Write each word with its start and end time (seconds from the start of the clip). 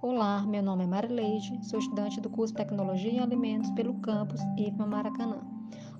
Olá, 0.00 0.46
meu 0.46 0.62
nome 0.62 0.84
é 0.84 0.86
Marileide, 0.86 1.58
sou 1.66 1.80
estudante 1.80 2.20
do 2.20 2.30
curso 2.30 2.54
Tecnologia 2.54 3.10
em 3.10 3.18
Alimentos 3.18 3.68
pelo 3.72 3.94
campus 3.94 4.40
IFMA 4.56 4.86
Maracanã. 4.86 5.40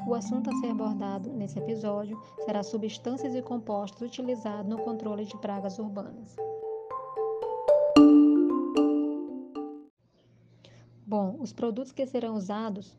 O 0.06 0.14
assunto 0.14 0.48
a 0.48 0.52
ser 0.60 0.70
abordado 0.70 1.32
nesse 1.32 1.58
episódio 1.58 2.16
será 2.44 2.62
substâncias 2.62 3.34
e 3.34 3.42
compostos 3.42 4.00
utilizados 4.02 4.70
no 4.70 4.78
controle 4.84 5.24
de 5.24 5.36
pragas 5.38 5.80
urbanas. 5.80 6.36
Bom, 11.04 11.36
os 11.40 11.52
produtos 11.52 11.90
que 11.90 12.06
serão 12.06 12.36
usados 12.36 12.96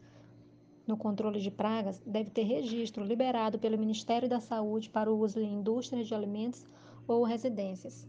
no 0.86 0.98
controle 0.98 1.40
de 1.40 1.50
pragas 1.50 2.02
devem 2.06 2.34
ter 2.34 2.44
registro 2.44 3.06
liberado 3.06 3.58
pelo 3.58 3.78
Ministério 3.78 4.28
da 4.28 4.42
Saúde 4.42 4.90
para 4.90 5.10
o 5.10 5.18
uso 5.18 5.40
em 5.40 5.54
indústrias 5.54 6.10
de 6.10 6.14
alimentos 6.14 6.68
ou 7.08 7.24
residências. 7.24 8.06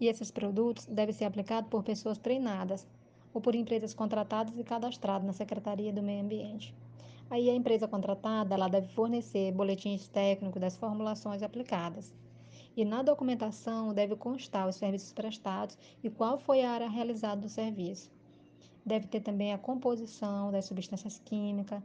E 0.00 0.08
esses 0.08 0.30
produtos 0.30 0.86
devem 0.86 1.14
ser 1.14 1.24
aplicados 1.24 1.70
por 1.70 1.82
pessoas 1.82 2.18
treinadas 2.18 2.86
ou 3.32 3.40
por 3.40 3.54
empresas 3.54 3.94
contratadas 3.94 4.58
e 4.58 4.64
cadastradas 4.64 5.26
na 5.26 5.32
Secretaria 5.32 5.92
do 5.92 6.02
Meio 6.02 6.22
Ambiente. 6.22 6.74
Aí 7.28 7.50
a 7.50 7.54
empresa 7.54 7.88
contratada 7.88 8.54
ela 8.54 8.68
deve 8.68 8.88
fornecer 8.88 9.52
boletins 9.52 10.06
técnicos 10.06 10.60
das 10.60 10.76
formulações 10.76 11.42
aplicadas. 11.42 12.14
E 12.76 12.84
na 12.84 13.02
documentação 13.02 13.92
deve 13.92 14.14
constar 14.16 14.68
os 14.68 14.76
serviços 14.76 15.12
prestados 15.12 15.76
e 16.04 16.10
qual 16.10 16.38
foi 16.38 16.62
a 16.62 16.70
área 16.70 16.88
realizada 16.88 17.40
do 17.40 17.48
serviço. 17.48 18.10
Deve 18.84 19.08
ter 19.08 19.20
também 19.20 19.52
a 19.52 19.58
composição 19.58 20.52
das 20.52 20.66
substâncias 20.66 21.18
químicas, 21.24 21.82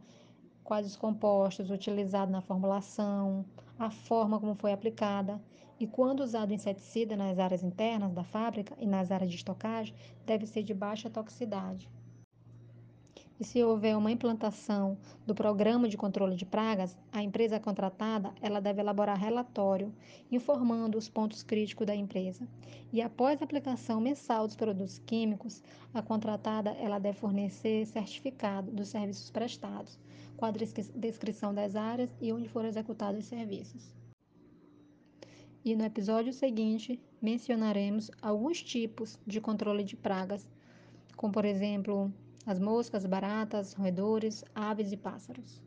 quais 0.72 0.88
os 0.88 0.96
compostos 0.96 1.70
utilizados 1.70 2.32
na 2.32 2.40
formulação, 2.40 3.44
a 3.78 3.92
forma 3.92 4.40
como 4.40 4.56
foi 4.56 4.72
aplicada 4.72 5.38
e 5.78 5.86
quando 5.86 6.22
usado 6.22 6.54
inseticida 6.54 7.14
nas 7.18 7.38
áreas 7.40 7.62
internas 7.62 8.14
da 8.14 8.24
fábrica 8.24 8.74
e 8.80 8.86
nas 8.86 9.12
áreas 9.12 9.30
de 9.30 9.36
estocagem, 9.36 9.94
deve 10.26 10.46
ser 10.46 10.64
de 10.64 10.74
baixa 10.74 11.10
toxicidade. 11.10 11.90
E 13.38 13.44
se 13.44 13.62
houver 13.62 13.98
uma 13.98 14.12
implantação 14.12 14.98
do 15.26 15.36
programa 15.36 15.90
de 15.90 15.98
controle 15.98 16.38
de 16.38 16.46
pragas, 16.46 16.96
a 17.12 17.22
empresa 17.22 17.60
contratada 17.60 18.32
ela 18.40 18.62
deve 18.62 18.80
elaborar 18.80 19.20
relatório 19.20 19.94
informando 20.32 20.98
os 20.98 21.10
pontos 21.10 21.44
críticos 21.44 21.86
da 21.86 21.96
empresa. 21.96 22.48
E 22.94 23.02
após 23.02 23.42
a 23.42 23.44
aplicação 23.44 24.00
mensal 24.00 24.48
dos 24.48 24.56
produtos 24.56 25.00
químicos, 25.00 25.62
a 25.94 26.02
contratada 26.02 26.70
ela 26.80 26.98
deve 26.98 27.18
fornecer 27.18 27.86
certificado 27.88 28.72
dos 28.72 28.88
serviços 28.88 29.30
prestados, 29.32 30.00
com 30.42 30.46
a 30.48 30.52
descrição 30.52 31.54
das 31.54 31.76
áreas 31.76 32.10
e 32.20 32.34
onde 32.34 32.50
foram 32.50 32.68
executados 32.68 33.20
os 33.20 33.28
serviços. 33.28 33.94
E 35.64 35.76
no 35.76 35.86
episódio 35.86 36.34
seguinte 36.34 37.00
mencionaremos 37.22 38.10
alguns 38.20 38.64
tipos 38.64 39.20
de 39.28 39.40
controle 39.40 39.84
de 39.84 39.96
pragas, 39.96 40.50
como 41.16 41.32
por 41.32 41.46
exemplo 41.46 42.12
as 42.44 42.58
moscas, 42.58 43.06
baratas, 43.06 43.74
roedores, 43.74 44.44
aves 44.56 44.92
e 44.92 44.98
pássaros. 44.98 45.62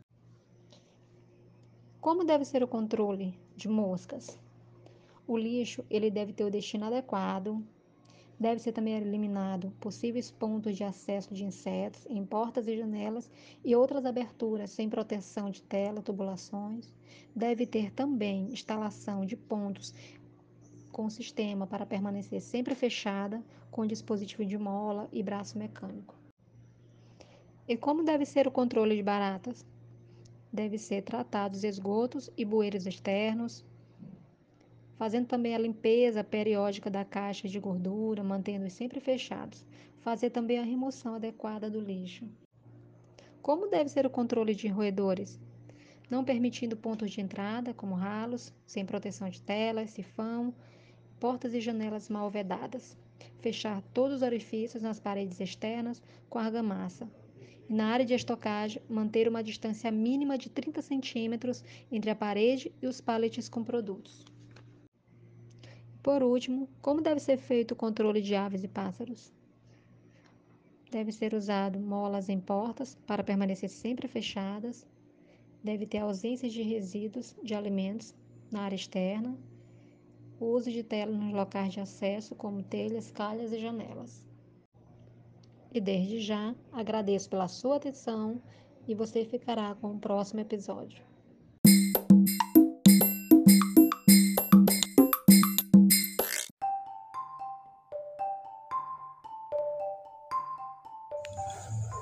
Como 2.01 2.25
deve 2.25 2.43
ser 2.43 2.61
o 2.61 2.67
controle 2.67 3.33
de 3.55 3.69
moscas? 3.69 4.37
O 5.25 5.37
lixo 5.37 5.85
ele 5.89 6.11
deve 6.11 6.33
ter 6.33 6.43
o 6.43 6.51
destino 6.51 6.87
adequado, 6.87 7.63
deve 8.39 8.59
ser 8.59 8.71
também 8.71 8.95
eliminado 8.95 9.71
possíveis 9.79 10.29
pontos 10.29 10.75
de 10.75 10.83
acesso 10.83 11.33
de 11.33 11.45
insetos 11.45 12.05
em 12.09 12.25
portas 12.25 12.67
e 12.67 12.77
janelas 12.77 13.29
e 13.63 13.75
outras 13.75 14.05
aberturas 14.05 14.71
sem 14.71 14.89
proteção 14.89 15.49
de 15.49 15.61
tela, 15.61 16.01
tubulações. 16.01 16.93
Deve 17.35 17.65
ter 17.65 17.91
também 17.91 18.51
instalação 18.51 19.25
de 19.25 19.35
pontos 19.35 19.93
com 20.91 21.09
sistema 21.09 21.67
para 21.67 21.85
permanecer 21.85 22.41
sempre 22.41 22.73
fechada, 22.73 23.43
com 23.69 23.85
dispositivo 23.85 24.45
de 24.45 24.57
mola 24.57 25.09
e 25.11 25.21
braço 25.21 25.57
mecânico. 25.57 26.15
E 27.67 27.75
como 27.75 28.03
deve 28.03 28.25
ser 28.25 28.47
o 28.47 28.51
controle 28.51 28.95
de 28.95 29.03
baratas? 29.03 29.65
Deve 30.53 30.77
ser 30.77 31.01
tratados 31.01 31.63
esgotos 31.63 32.29
e 32.37 32.45
bueiros 32.45 32.85
externos, 32.85 33.65
fazendo 34.97 35.27
também 35.27 35.53
a 35.53 35.59
limpeza 35.59 36.23
periódica 36.23 36.89
da 36.89 37.03
caixa 37.03 37.47
de 37.47 37.59
gordura, 37.59 38.23
mantendo-os 38.23 38.73
sempre 38.73 38.99
fechados. 38.99 39.65
Fazer 39.99 40.29
também 40.29 40.59
a 40.59 40.63
remoção 40.63 41.15
adequada 41.15 41.69
do 41.69 41.79
lixo. 41.79 42.27
Como 43.41 43.67
deve 43.67 43.89
ser 43.89 44.05
o 44.05 44.09
controle 44.09 44.55
de 44.55 44.67
roedores? 44.67 45.39
Não 46.09 46.23
permitindo 46.23 46.77
pontos 46.77 47.11
de 47.11 47.21
entrada, 47.21 47.73
como 47.73 47.95
ralos, 47.95 48.53
sem 48.65 48.85
proteção 48.85 49.29
de 49.29 49.41
telas, 49.41 49.91
sifão, 49.91 50.53
portas 51.19 51.53
e 51.53 51.59
janelas 51.59 52.09
mal 52.09 52.29
vedadas. 52.29 52.97
Fechar 53.39 53.81
todos 53.93 54.17
os 54.17 54.21
orifícios 54.21 54.83
nas 54.83 54.99
paredes 54.99 55.39
externas 55.39 56.01
com 56.29 56.37
argamassa, 56.37 57.09
e 57.67 57.73
na 57.73 57.87
área 57.87 58.05
de 58.05 58.13
estocagem, 58.13 58.81
manter 58.87 59.27
uma 59.27 59.43
distância 59.43 59.91
mínima 59.91 60.37
de 60.37 60.49
30 60.49 60.81
centímetros 60.81 61.63
entre 61.91 62.11
a 62.11 62.15
parede 62.15 62.71
e 62.81 62.85
os 62.85 63.01
pallets 63.01 63.49
com 63.49 63.63
produtos. 63.63 64.34
Por 66.05 66.21
último, 66.21 66.69
como 66.83 67.01
deve 67.01 67.19
ser 67.19 67.35
feito 67.35 67.71
o 67.71 67.75
controle 67.75 68.21
de 68.21 68.35
aves 68.35 68.63
e 68.63 68.67
pássaros? 68.67 69.33
Deve 70.91 71.11
ser 71.11 71.33
usado 71.33 71.79
molas 71.79 72.29
em 72.29 72.39
portas 72.39 72.93
para 73.07 73.23
permanecer 73.23 73.71
sempre 73.71 74.07
fechadas. 74.07 74.87
Deve 75.63 75.87
ter 75.87 75.97
ausência 75.97 76.47
de 76.47 76.61
resíduos 76.61 77.35
de 77.41 77.55
alimentos 77.55 78.13
na 78.51 78.61
área 78.61 78.75
externa. 78.75 79.35
O 80.39 80.45
uso 80.45 80.69
de 80.69 80.83
telas 80.83 81.17
nos 81.17 81.33
locais 81.33 81.73
de 81.73 81.79
acesso, 81.79 82.35
como 82.35 82.61
telhas, 82.61 83.09
calhas 83.09 83.51
e 83.51 83.57
janelas. 83.57 84.23
E 85.73 85.81
desde 85.81 86.19
já 86.19 86.53
agradeço 86.71 87.31
pela 87.31 87.47
sua 87.47 87.77
atenção 87.77 88.39
e 88.87 88.93
você 88.93 89.25
ficará 89.25 89.73
com 89.73 89.95
o 89.95 89.99
próximo 89.99 90.39
episódio. 90.39 91.14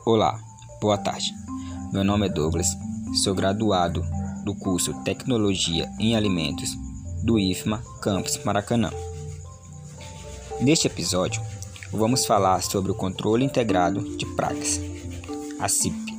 Olá, 0.05 0.37
boa 0.81 0.97
tarde. 0.97 1.33
Meu 1.93 2.03
nome 2.03 2.25
é 2.25 2.29
Douglas, 2.29 2.67
sou 3.23 3.33
graduado 3.33 4.05
do 4.43 4.53
curso 4.53 4.93
Tecnologia 5.01 5.89
em 5.97 6.13
Alimentos 6.13 6.75
do 7.23 7.39
IFMA 7.39 7.81
Campus 8.01 8.37
Maracanã. 8.43 8.91
Neste 10.59 10.87
episódio, 10.87 11.41
vamos 11.89 12.25
falar 12.25 12.61
sobre 12.61 12.91
o 12.91 12.95
controle 12.95 13.45
integrado 13.45 14.01
de 14.17 14.25
pragas, 14.25 14.81
a 15.57 15.69
CIP. 15.69 16.13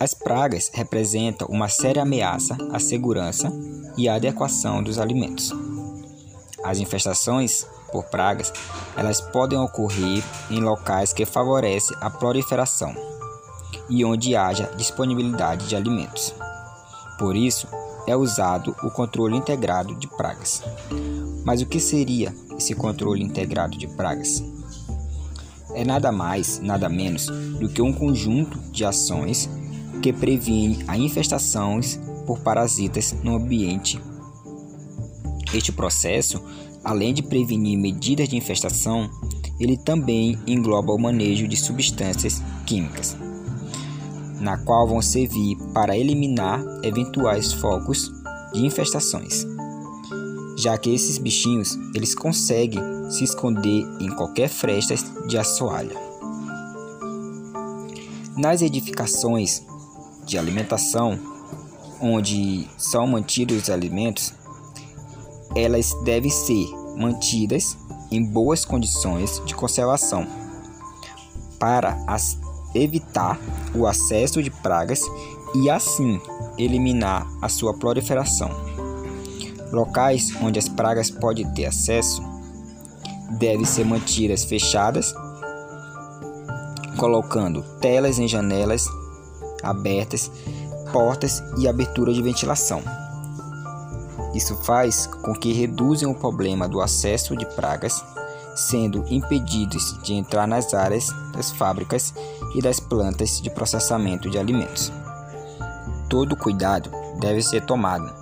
As 0.00 0.14
pragas 0.14 0.70
representam 0.72 1.46
uma 1.48 1.68
séria 1.68 2.00
ameaça 2.00 2.56
à 2.72 2.78
segurança 2.78 3.52
e 3.98 4.08
à 4.08 4.14
adequação 4.14 4.82
dos 4.82 4.98
alimentos. 4.98 5.52
As 6.64 6.78
infestações 6.78 7.66
por 7.90 8.04
pragas, 8.04 8.52
elas 8.96 9.20
podem 9.20 9.58
ocorrer 9.58 10.22
em 10.50 10.60
locais 10.60 11.12
que 11.12 11.24
favorecem 11.24 11.96
a 12.00 12.10
proliferação 12.10 12.94
e 13.88 14.04
onde 14.04 14.34
haja 14.34 14.70
disponibilidade 14.76 15.68
de 15.68 15.76
alimentos. 15.76 16.34
Por 17.18 17.36
isso, 17.36 17.66
é 18.06 18.16
usado 18.16 18.74
o 18.82 18.90
controle 18.90 19.36
integrado 19.36 19.94
de 19.94 20.06
pragas. 20.06 20.62
Mas 21.44 21.60
o 21.60 21.66
que 21.66 21.80
seria 21.80 22.34
esse 22.56 22.74
controle 22.74 23.22
integrado 23.22 23.76
de 23.76 23.86
pragas? 23.86 24.42
É 25.74 25.84
nada 25.84 26.10
mais, 26.10 26.58
nada 26.60 26.88
menos 26.88 27.26
do 27.26 27.68
que 27.68 27.82
um 27.82 27.92
conjunto 27.92 28.58
de 28.70 28.84
ações 28.84 29.48
que 30.02 30.12
previne 30.12 30.84
a 30.86 30.96
infestações 30.96 32.00
por 32.26 32.38
parasitas 32.38 33.14
no 33.22 33.36
ambiente. 33.36 34.00
Este 35.52 35.72
processo, 35.72 36.42
além 36.86 37.12
de 37.12 37.22
prevenir 37.22 37.78
medidas 37.78 38.28
de 38.28 38.36
infestação, 38.36 39.10
ele 39.60 39.76
também 39.76 40.38
engloba 40.46 40.92
o 40.92 40.98
manejo 40.98 41.46
de 41.46 41.56
substâncias 41.56 42.42
químicas, 42.64 43.16
na 44.40 44.56
qual 44.58 44.88
vão 44.88 45.02
servir 45.02 45.56
para 45.74 45.96
eliminar 45.96 46.62
eventuais 46.82 47.52
focos 47.52 48.10
de 48.54 48.64
infestações 48.64 49.44
já 50.56 50.78
que 50.78 50.92
esses 50.92 51.18
bichinhos 51.18 51.78
eles 51.94 52.14
conseguem 52.14 52.80
se 53.10 53.22
esconder 53.22 53.86
em 54.00 54.08
qualquer 54.08 54.48
fresta 54.48 54.94
de 55.26 55.36
assoalho. 55.36 55.96
Nas 58.36 58.62
edificações 58.62 59.62
de 60.24 60.38
alimentação, 60.38 61.18
onde 62.00 62.66
são 62.76 63.06
mantidos 63.06 63.64
os 63.64 63.70
alimentos, 63.70 64.32
elas 65.56 65.96
devem 66.04 66.30
ser 66.30 66.68
mantidas 66.96 67.76
em 68.10 68.22
boas 68.22 68.64
condições 68.64 69.42
de 69.46 69.54
conservação 69.54 70.26
para 71.58 71.96
evitar 72.74 73.40
o 73.74 73.86
acesso 73.86 74.42
de 74.42 74.50
pragas 74.50 75.00
e 75.54 75.70
assim 75.70 76.20
eliminar 76.58 77.26
a 77.40 77.48
sua 77.48 77.72
proliferação. 77.74 78.50
Locais 79.72 80.30
onde 80.42 80.58
as 80.58 80.68
pragas 80.68 81.10
podem 81.10 81.50
ter 81.54 81.64
acesso 81.64 82.22
devem 83.38 83.64
ser 83.64 83.84
mantidas 83.84 84.44
fechadas, 84.44 85.14
colocando 86.96 87.62
telas 87.80 88.18
em 88.18 88.28
janelas 88.28 88.86
abertas, 89.62 90.30
portas 90.92 91.42
e 91.58 91.66
abertura 91.66 92.12
de 92.12 92.22
ventilação. 92.22 92.82
Isso 94.36 94.54
faz 94.54 95.06
com 95.06 95.32
que 95.32 95.54
reduzam 95.54 96.10
o 96.10 96.14
problema 96.14 96.68
do 96.68 96.82
acesso 96.82 97.34
de 97.34 97.46
pragas, 97.54 98.04
sendo 98.54 99.02
impedidos 99.08 99.98
de 100.02 100.12
entrar 100.12 100.46
nas 100.46 100.74
áreas 100.74 101.06
das 101.32 101.50
fábricas 101.50 102.12
e 102.54 102.60
das 102.60 102.78
plantas 102.78 103.40
de 103.40 103.48
processamento 103.48 104.28
de 104.28 104.38
alimentos. 104.38 104.92
Todo 106.10 106.36
cuidado 106.36 106.90
deve 107.18 107.40
ser 107.40 107.64
tomado, 107.64 108.12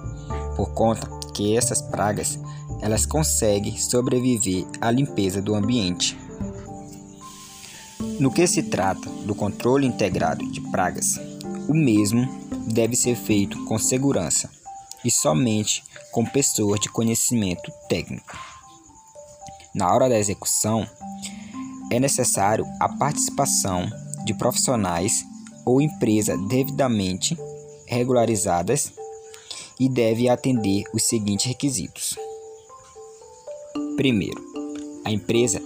por 0.54 0.72
conta 0.72 1.04
que 1.34 1.56
essas 1.56 1.82
pragas 1.82 2.38
elas 2.80 3.04
conseguem 3.04 3.76
sobreviver 3.76 4.66
à 4.80 4.92
limpeza 4.92 5.42
do 5.42 5.52
ambiente. 5.52 6.16
No 8.20 8.30
que 8.30 8.46
se 8.46 8.62
trata 8.62 9.10
do 9.26 9.34
controle 9.34 9.84
integrado 9.84 10.48
de 10.48 10.60
pragas, 10.60 11.18
o 11.68 11.74
mesmo 11.74 12.28
deve 12.68 12.94
ser 12.94 13.16
feito 13.16 13.64
com 13.64 13.76
segurança 13.80 14.48
e 15.04 15.10
somente 15.10 15.82
com 16.10 16.24
pessoas 16.24 16.80
de 16.80 16.88
conhecimento 16.88 17.70
técnico. 17.88 18.36
Na 19.74 19.92
hora 19.92 20.08
da 20.08 20.18
execução, 20.18 20.88
é 21.90 22.00
necessário 22.00 22.64
a 22.80 22.88
participação 22.88 23.88
de 24.24 24.32
profissionais 24.34 25.24
ou 25.64 25.80
empresa 25.80 26.36
devidamente 26.36 27.36
regularizadas 27.86 28.92
e 29.78 29.88
deve 29.88 30.28
atender 30.28 30.84
os 30.92 31.02
seguintes 31.02 31.46
requisitos. 31.46 32.16
Primeiro, 33.96 34.42
a 35.04 35.10
empresa 35.10 35.60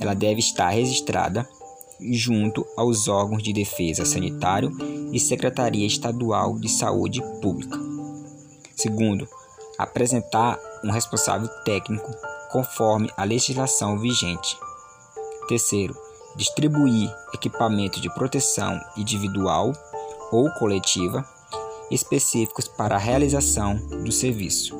ela 0.00 0.14
deve 0.14 0.40
estar 0.40 0.70
registrada 0.70 1.48
junto 2.00 2.66
aos 2.76 3.06
órgãos 3.06 3.42
de 3.42 3.52
defesa 3.52 4.04
sanitário 4.04 4.70
e 5.12 5.20
Secretaria 5.20 5.86
Estadual 5.86 6.58
de 6.58 6.68
Saúde 6.68 7.22
Pública. 7.40 7.81
Segundo, 8.82 9.28
apresentar 9.78 10.58
um 10.82 10.90
responsável 10.90 11.46
técnico 11.64 12.10
conforme 12.50 13.08
a 13.16 13.22
legislação 13.22 13.96
vigente. 13.96 14.58
Terceiro, 15.46 15.96
distribuir 16.34 17.08
equipamento 17.32 18.00
de 18.00 18.12
proteção 18.12 18.80
individual 18.96 19.72
ou 20.32 20.50
coletiva 20.54 21.24
específicos 21.92 22.66
para 22.66 22.96
a 22.96 22.98
realização 22.98 23.76
do 24.02 24.10
serviço. 24.10 24.76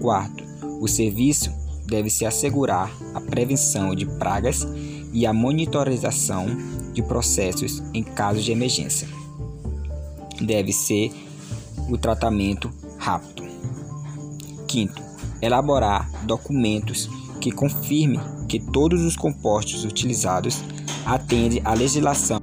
Quarto, 0.00 0.42
o 0.80 0.88
serviço 0.88 1.52
deve 1.86 2.10
se 2.10 2.26
assegurar 2.26 2.90
a 3.14 3.20
prevenção 3.20 3.94
de 3.94 4.06
pragas 4.06 4.66
e 5.12 5.24
a 5.24 5.32
monitorização 5.32 6.46
de 6.92 7.00
processos 7.00 7.80
em 7.94 8.02
caso 8.02 8.40
de 8.40 8.50
emergência. 8.50 9.06
Deve 10.40 10.72
ser 10.72 11.12
o 11.88 11.96
tratamento 11.96 12.72
rápido. 13.04 13.42
Quinto, 14.66 15.02
elaborar 15.42 16.10
documentos 16.22 17.10
que 17.38 17.52
confirmem 17.52 18.18
que 18.48 18.58
todos 18.58 19.02
os 19.02 19.14
compostos 19.14 19.84
utilizados 19.84 20.62
atendem 21.04 21.60
à 21.66 21.74
legislação 21.74 22.40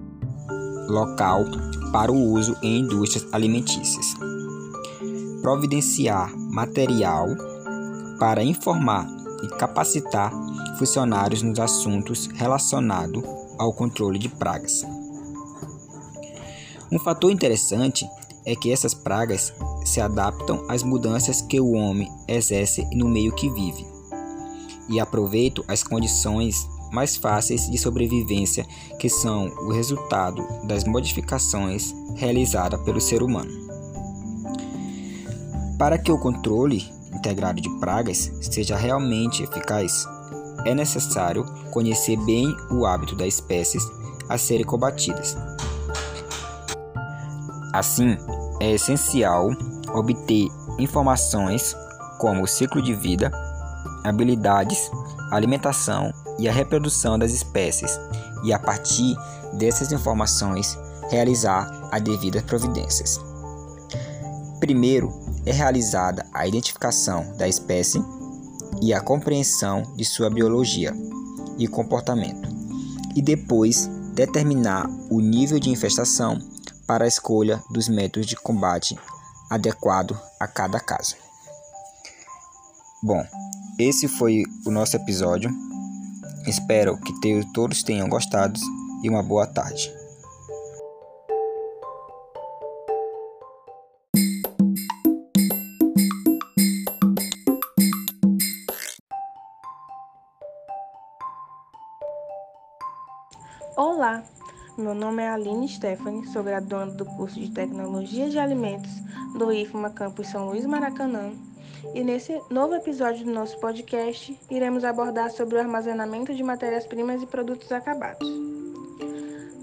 local 0.88 1.46
para 1.92 2.12
o 2.12 2.32
uso 2.34 2.56
em 2.62 2.82
indústrias 2.82 3.28
alimentícias. 3.34 4.14
Providenciar 5.42 6.32
material 6.38 7.26
para 8.20 8.44
informar 8.44 9.08
e 9.42 9.48
capacitar 9.48 10.32
funcionários 10.78 11.42
nos 11.42 11.60
assuntos 11.60 12.28
relacionados 12.36 13.24
ao 13.58 13.74
controle 13.74 14.20
de 14.20 14.30
pragas. 14.30 14.86
Um 16.92 17.00
fator 17.00 17.32
interessante 17.32 18.08
é 18.46 18.56
que 18.56 18.72
essas 18.72 18.94
pragas 18.94 19.54
se 19.86 20.02
adaptam 20.02 20.66
às 20.70 20.84
mudanças 20.84 21.42
que 21.42 21.60
o 21.60 21.72
homem 21.72 22.12
exerce 22.28 22.88
no 22.96 23.08
meio 23.08 23.34
que 23.34 23.50
vive 23.50 23.86
e 24.90 25.00
aproveitam 25.00 25.64
as 25.68 25.84
condições 25.84 26.68
mais 26.92 27.16
fáceis 27.16 27.70
de 27.70 27.78
sobrevivência 27.78 28.66
que 29.00 29.10
são 29.10 29.48
o 29.66 29.72
resultado 29.72 30.46
das 30.66 30.84
modificações 30.84 31.94
realizadas 32.16 32.82
pelo 32.82 33.00
ser 33.00 33.24
humano. 33.24 33.50
Para 35.80 35.98
que 35.98 36.12
o 36.12 36.18
controle 36.18 36.84
integrado 37.14 37.62
de 37.62 37.70
pragas 37.80 38.32
seja 38.42 38.76
realmente 38.76 39.44
eficaz, 39.44 40.06
é 40.66 40.76
necessário 40.76 41.46
conhecer 41.72 42.18
bem 42.18 42.54
o 42.70 42.86
hábito 42.86 43.16
das 43.16 43.36
espécies 43.36 43.84
a 44.30 44.38
serem 44.38 44.66
combatidas. 44.66 45.36
Assim, 47.74 48.18
é 48.60 48.72
essencial 48.72 49.50
obter 49.94 50.48
informações 50.78 51.76
como 52.20 52.44
o 52.44 52.48
ciclo 52.48 52.82
de 52.82 52.94
vida, 52.94 53.32
habilidades, 54.04 54.92
alimentação 55.32 56.14
e 56.38 56.48
a 56.48 56.52
reprodução 56.52 57.18
das 57.18 57.32
espécies, 57.32 58.00
e 58.44 58.52
a 58.52 58.60
partir 58.60 59.16
dessas 59.54 59.92
informações 59.92 60.78
realizar 61.10 61.90
as 61.92 62.02
devidas 62.02 62.44
providências. 62.44 63.20
Primeiro 64.60 65.12
é 65.46 65.52
realizada 65.52 66.26
a 66.34 66.48
identificação 66.48 67.36
da 67.38 67.48
espécie 67.48 68.04
e 68.82 68.94
a 68.94 69.02
compreensão 69.02 69.84
de 69.96 70.06
sua 70.06 70.30
biologia 70.30 70.94
e 71.58 71.68
comportamento, 71.68 72.50
e 73.16 73.22
depois 73.22 73.90
determinar 74.14 74.90
o 75.10 75.20
nível 75.20 75.60
de 75.60 75.70
infestação 75.70 76.40
para 76.88 77.06
a 77.06 77.08
escolha 77.08 77.62
dos 77.72 77.88
métodos 77.88 78.28
de 78.28 78.36
combate 78.36 78.98
adequado 79.50 80.20
a 80.40 80.48
cada 80.48 80.80
caso. 80.80 81.16
Bom, 83.04 83.24
esse 83.80 84.08
foi 84.08 84.44
o 84.66 84.72
nosso 84.72 84.96
episódio. 84.96 85.50
Espero 86.46 86.98
que 86.98 87.14
todos 87.54 87.84
tenham 87.84 88.08
gostado 88.08 88.60
e 89.04 89.10
uma 89.10 89.24
boa 89.24 89.48
tarde. 89.48 89.92
Olá, 103.76 104.24
meu 104.82 104.96
nome 104.96 105.22
é 105.22 105.30
Aline 105.30 105.70
Stephanie, 105.70 106.26
sou 106.26 106.42
graduanda 106.42 106.96
do 106.96 107.06
curso 107.06 107.40
de 107.40 107.52
Tecnologia 107.52 108.28
de 108.28 108.40
Alimentos 108.40 108.90
do 109.38 109.52
IFMA 109.52 109.92
Campus 109.92 110.28
São 110.28 110.50
Luís 110.50 110.66
Maracanã. 110.66 111.32
E 111.94 112.04
nesse 112.04 112.42
novo 112.50 112.74
episódio 112.74 113.24
do 113.24 113.32
nosso 113.32 113.60
podcast, 113.60 114.36
iremos 114.50 114.84
abordar 114.84 115.30
sobre 115.30 115.56
o 115.56 115.60
armazenamento 115.60 116.34
de 116.34 116.42
matérias-primas 116.42 117.22
e 117.22 117.28
produtos 117.28 117.72
acabados. 117.72 118.28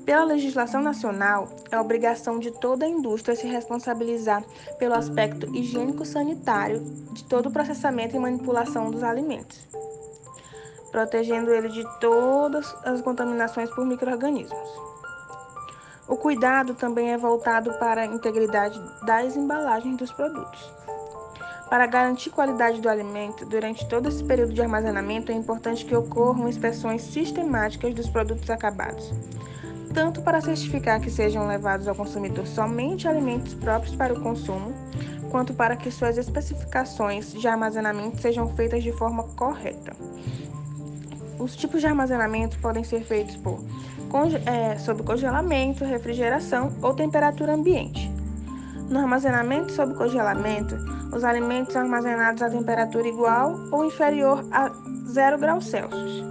Pela 0.04 0.24
legislação 0.24 0.80
nacional, 0.80 1.48
é 1.70 1.80
obrigação 1.80 2.38
de 2.38 2.52
toda 2.52 2.86
a 2.86 2.88
indústria 2.88 3.34
se 3.34 3.46
responsabilizar 3.46 4.44
pelo 4.78 4.94
aspecto 4.94 5.52
higiênico-sanitário 5.52 6.80
de 7.12 7.24
todo 7.24 7.48
o 7.48 7.52
processamento 7.52 8.14
e 8.14 8.20
manipulação 8.20 8.88
dos 8.88 9.02
alimentos 9.02 9.66
protegendo 10.90 11.52
ele 11.52 11.68
de 11.68 11.84
todas 12.00 12.74
as 12.84 13.00
contaminações 13.02 13.70
por 13.70 13.84
microrganismos. 13.84 14.87
O 16.08 16.16
cuidado 16.16 16.72
também 16.72 17.12
é 17.12 17.18
voltado 17.18 17.74
para 17.74 18.00
a 18.00 18.06
integridade 18.06 18.80
das 19.04 19.36
embalagens 19.36 19.94
dos 19.98 20.10
produtos. 20.10 20.72
Para 21.68 21.86
garantir 21.86 22.30
qualidade 22.30 22.80
do 22.80 22.88
alimento, 22.88 23.44
durante 23.44 23.86
todo 23.86 24.08
esse 24.08 24.24
período 24.24 24.54
de 24.54 24.62
armazenamento 24.62 25.30
é 25.30 25.34
importante 25.34 25.84
que 25.84 25.94
ocorram 25.94 26.48
inspeções 26.48 27.02
sistemáticas 27.02 27.92
dos 27.92 28.08
produtos 28.08 28.48
acabados, 28.48 29.12
tanto 29.92 30.22
para 30.22 30.40
certificar 30.40 30.98
que 30.98 31.10
sejam 31.10 31.46
levados 31.46 31.86
ao 31.86 31.94
consumidor 31.94 32.46
somente 32.46 33.06
alimentos 33.06 33.52
próprios 33.52 33.94
para 33.94 34.14
o 34.14 34.22
consumo, 34.22 34.72
quanto 35.30 35.52
para 35.52 35.76
que 35.76 35.90
suas 35.90 36.16
especificações 36.16 37.34
de 37.34 37.46
armazenamento 37.46 38.18
sejam 38.22 38.48
feitas 38.56 38.82
de 38.82 38.92
forma 38.92 39.24
correta. 39.36 39.94
Os 41.38 41.54
tipos 41.54 41.82
de 41.82 41.86
armazenamento 41.86 42.58
podem 42.60 42.82
ser 42.82 43.02
feitos 43.02 43.36
por 43.36 43.62
é, 44.46 44.76
sob 44.78 45.02
congelamento, 45.02 45.84
refrigeração 45.84 46.72
ou 46.82 46.94
temperatura 46.94 47.54
ambiente. 47.54 48.10
No 48.88 49.00
armazenamento 49.00 49.72
sob 49.72 49.94
congelamento, 49.94 50.74
os 51.14 51.24
alimentos 51.24 51.72
são 51.72 51.82
armazenados 51.82 52.42
a 52.42 52.50
temperatura 52.50 53.06
igual 53.06 53.54
ou 53.70 53.84
inferior 53.84 54.44
a 54.50 54.70
0 55.08 55.38
graus 55.38 55.66
Celsius. 55.66 56.24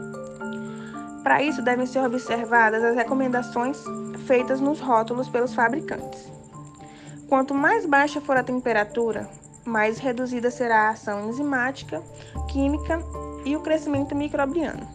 Para 1.23 1.43
isso, 1.43 1.61
devem 1.61 1.85
ser 1.85 1.99
observadas 1.99 2.83
as 2.83 2.95
recomendações 2.95 3.83
feitas 4.25 4.59
nos 4.59 4.79
rótulos 4.79 5.27
pelos 5.27 5.53
fabricantes. 5.53 6.31
Quanto 7.27 7.53
mais 7.53 7.85
baixa 7.85 8.21
for 8.21 8.37
a 8.37 8.43
temperatura, 8.43 9.29
mais 9.65 9.97
reduzida 9.99 10.49
será 10.49 10.87
a 10.87 10.89
ação 10.91 11.27
enzimática, 11.29 12.01
química 12.47 13.03
e 13.43 13.55
o 13.55 13.59
crescimento 13.59 14.15
microbiano. 14.15 14.87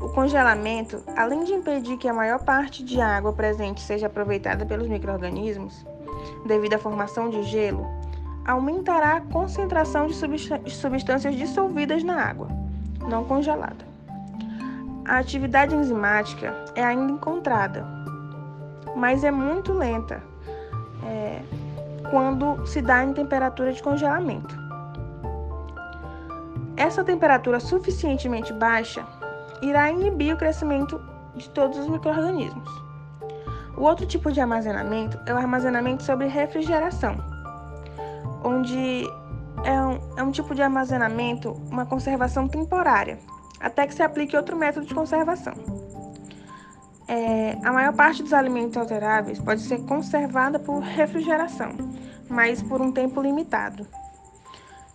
O 0.00 0.08
congelamento, 0.08 1.02
além 1.16 1.42
de 1.42 1.52
impedir 1.52 1.96
que 1.96 2.08
a 2.08 2.14
maior 2.14 2.38
parte 2.38 2.84
de 2.84 3.00
água 3.00 3.32
presente 3.32 3.80
seja 3.80 4.06
aproveitada 4.06 4.64
pelos 4.64 4.88
microrganismos, 4.88 5.84
devido 6.46 6.74
à 6.74 6.78
formação 6.78 7.28
de 7.28 7.42
gelo, 7.42 7.84
aumentará 8.46 9.16
a 9.16 9.20
concentração 9.20 10.06
de 10.06 10.14
substâncias 10.70 11.34
dissolvidas 11.34 12.04
na 12.04 12.14
água, 12.22 12.48
não 13.08 13.24
congelada. 13.24 13.86
A 15.04 15.18
atividade 15.18 15.74
enzimática 15.74 16.54
é 16.74 16.84
ainda 16.84 17.12
encontrada, 17.12 17.84
mas 18.94 19.24
é 19.24 19.30
muito 19.30 19.72
lenta 19.72 20.22
é, 21.04 21.42
quando 22.10 22.64
se 22.66 22.80
dá 22.80 23.04
em 23.04 23.12
temperatura 23.12 23.72
de 23.72 23.82
congelamento. 23.82 24.56
Essa 26.76 27.02
temperatura 27.02 27.58
suficientemente 27.58 28.52
baixa 28.52 29.04
irá 29.62 29.90
inibir 29.90 30.34
o 30.34 30.38
crescimento 30.38 31.00
de 31.34 31.48
todos 31.50 31.78
os 31.78 31.88
microrganismos. 31.88 32.68
O 33.76 33.82
outro 33.82 34.06
tipo 34.06 34.32
de 34.32 34.40
armazenamento 34.40 35.18
é 35.24 35.32
o 35.32 35.36
armazenamento 35.36 36.02
sobre 36.02 36.26
refrigeração, 36.26 37.16
onde 38.42 39.04
é 39.64 39.80
um, 39.80 40.00
é 40.16 40.22
um 40.22 40.30
tipo 40.30 40.54
de 40.54 40.62
armazenamento, 40.62 41.52
uma 41.70 41.86
conservação 41.86 42.48
temporária, 42.48 43.18
até 43.60 43.86
que 43.86 43.94
se 43.94 44.02
aplique 44.02 44.36
outro 44.36 44.56
método 44.56 44.86
de 44.86 44.94
conservação. 44.94 45.54
É, 47.06 47.56
a 47.64 47.72
maior 47.72 47.94
parte 47.94 48.22
dos 48.22 48.32
alimentos 48.32 48.76
alteráveis 48.76 49.38
pode 49.38 49.62
ser 49.62 49.78
conservada 49.84 50.58
por 50.58 50.80
refrigeração, 50.80 51.70
mas 52.28 52.62
por 52.62 52.82
um 52.82 52.92
tempo 52.92 53.22
limitado. 53.22 53.86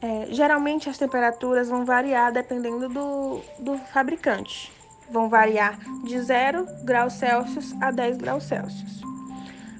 É, 0.03 0.27
geralmente 0.33 0.89
as 0.89 0.97
temperaturas 0.97 1.69
vão 1.69 1.85
variar 1.85 2.29
dependendo 2.33 2.89
do, 2.89 3.39
do 3.57 3.77
fabricante. 3.93 4.69
Vão 5.09 5.29
variar 5.29 5.79
de 6.03 6.19
0 6.19 6.67
graus 6.83 7.13
Celsius 7.13 7.73
a 7.81 7.89
10 7.89 8.17
graus 8.17 8.43
Celsius. 8.43 9.01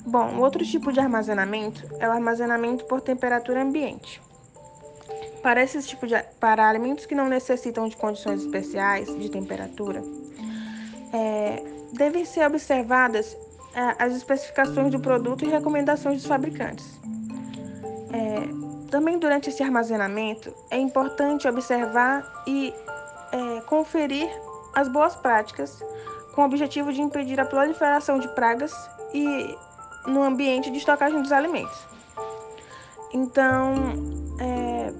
Bom, 0.06 0.38
outro 0.38 0.64
tipo 0.66 0.94
de 0.94 1.02
armazenamento 1.02 1.84
é 2.00 2.08
o 2.08 2.12
armazenamento 2.12 2.86
por 2.86 3.02
temperatura 3.02 3.62
ambiente. 3.62 4.22
Para 5.42 5.62
esses 5.62 5.86
tipos 5.86 6.08
de 6.08 6.16
para 6.40 6.70
alimentos 6.70 7.06
que 7.06 7.16
não 7.16 7.28
necessitam 7.28 7.90
de 7.90 7.98
condições 7.98 8.44
especiais 8.44 9.14
de 9.20 9.30
temperatura, 9.30 10.02
é, 11.12 11.62
devem 11.92 12.24
ser 12.24 12.48
observadas 12.48 13.36
é, 13.76 14.02
as 14.02 14.16
especificações 14.16 14.90
do 14.90 15.02
produto 15.02 15.44
e 15.44 15.50
recomendações 15.50 16.18
dos 16.18 16.28
fabricantes. 16.28 16.98
É, 18.14 18.63
também 18.94 19.18
durante 19.18 19.50
esse 19.50 19.64
armazenamento 19.64 20.54
é 20.70 20.78
importante 20.78 21.48
observar 21.48 22.44
e 22.46 22.72
é, 23.32 23.62
conferir 23.62 24.30
as 24.72 24.88
boas 24.88 25.16
práticas 25.16 25.84
com 26.36 26.44
o 26.44 26.46
objetivo 26.46 26.94
de 26.94 27.02
impedir 27.02 27.40
a 27.40 27.46
proliferação 27.46 28.20
de 28.20 28.28
pragas 28.36 28.72
e 29.12 29.58
no 30.06 30.22
ambiente 30.22 30.70
de 30.70 30.78
estocagem 30.78 31.24
dos 31.24 31.32
alimentos. 31.32 31.76
Então, 33.12 33.74
é, 34.40 34.94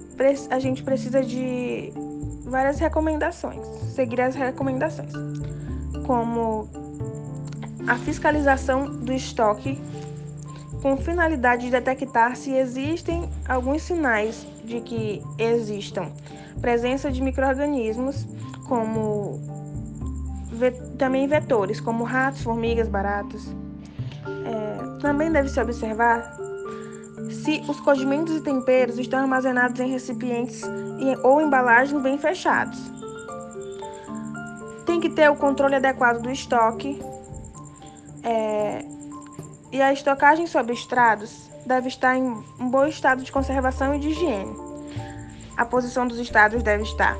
a 0.50 0.58
gente 0.58 0.82
precisa 0.82 1.22
de 1.22 1.92
várias 2.46 2.80
recomendações, 2.80 3.64
seguir 3.94 4.20
as 4.20 4.34
recomendações, 4.34 5.12
como 6.04 6.68
a 7.86 7.96
fiscalização 7.98 8.86
do 8.90 9.12
estoque 9.12 9.80
com 10.84 10.98
finalidade 10.98 11.64
de 11.64 11.70
detectar 11.70 12.36
se 12.36 12.54
existem 12.54 13.26
alguns 13.48 13.80
sinais 13.80 14.46
de 14.66 14.82
que 14.82 15.22
existam 15.38 16.12
presença 16.60 17.10
de 17.10 17.22
microrganismos 17.22 18.26
como 18.68 19.40
também 20.98 21.26
vetores, 21.26 21.80
como 21.80 22.04
ratos, 22.04 22.42
formigas, 22.42 22.86
baratas. 22.86 23.48
É, 24.26 25.00
também 25.00 25.32
deve 25.32 25.48
se 25.48 25.58
observar 25.58 26.36
se 27.30 27.62
os 27.66 27.80
condimentos 27.80 28.36
e 28.36 28.42
temperos 28.42 28.98
estão 28.98 29.20
armazenados 29.20 29.80
em 29.80 29.90
recipientes 29.90 30.60
ou 31.22 31.40
embalagens 31.40 31.98
bem 32.02 32.18
fechados. 32.18 32.78
Tem 34.84 35.00
que 35.00 35.08
ter 35.08 35.30
o 35.30 35.36
controle 35.36 35.76
adequado 35.76 36.20
do 36.20 36.30
estoque. 36.30 37.00
É, 38.22 38.93
e 39.72 39.80
a 39.82 39.92
estocagem 39.92 40.46
sobre 40.46 40.72
estrados 40.72 41.50
deve 41.66 41.88
estar 41.88 42.16
em 42.16 42.22
um 42.58 42.68
bom 42.68 42.86
estado 42.86 43.22
de 43.22 43.32
conservação 43.32 43.94
e 43.94 43.98
de 43.98 44.10
higiene. 44.10 44.54
A 45.56 45.64
posição 45.64 46.06
dos 46.06 46.18
estados 46.18 46.62
deve 46.62 46.82
estar 46.82 47.16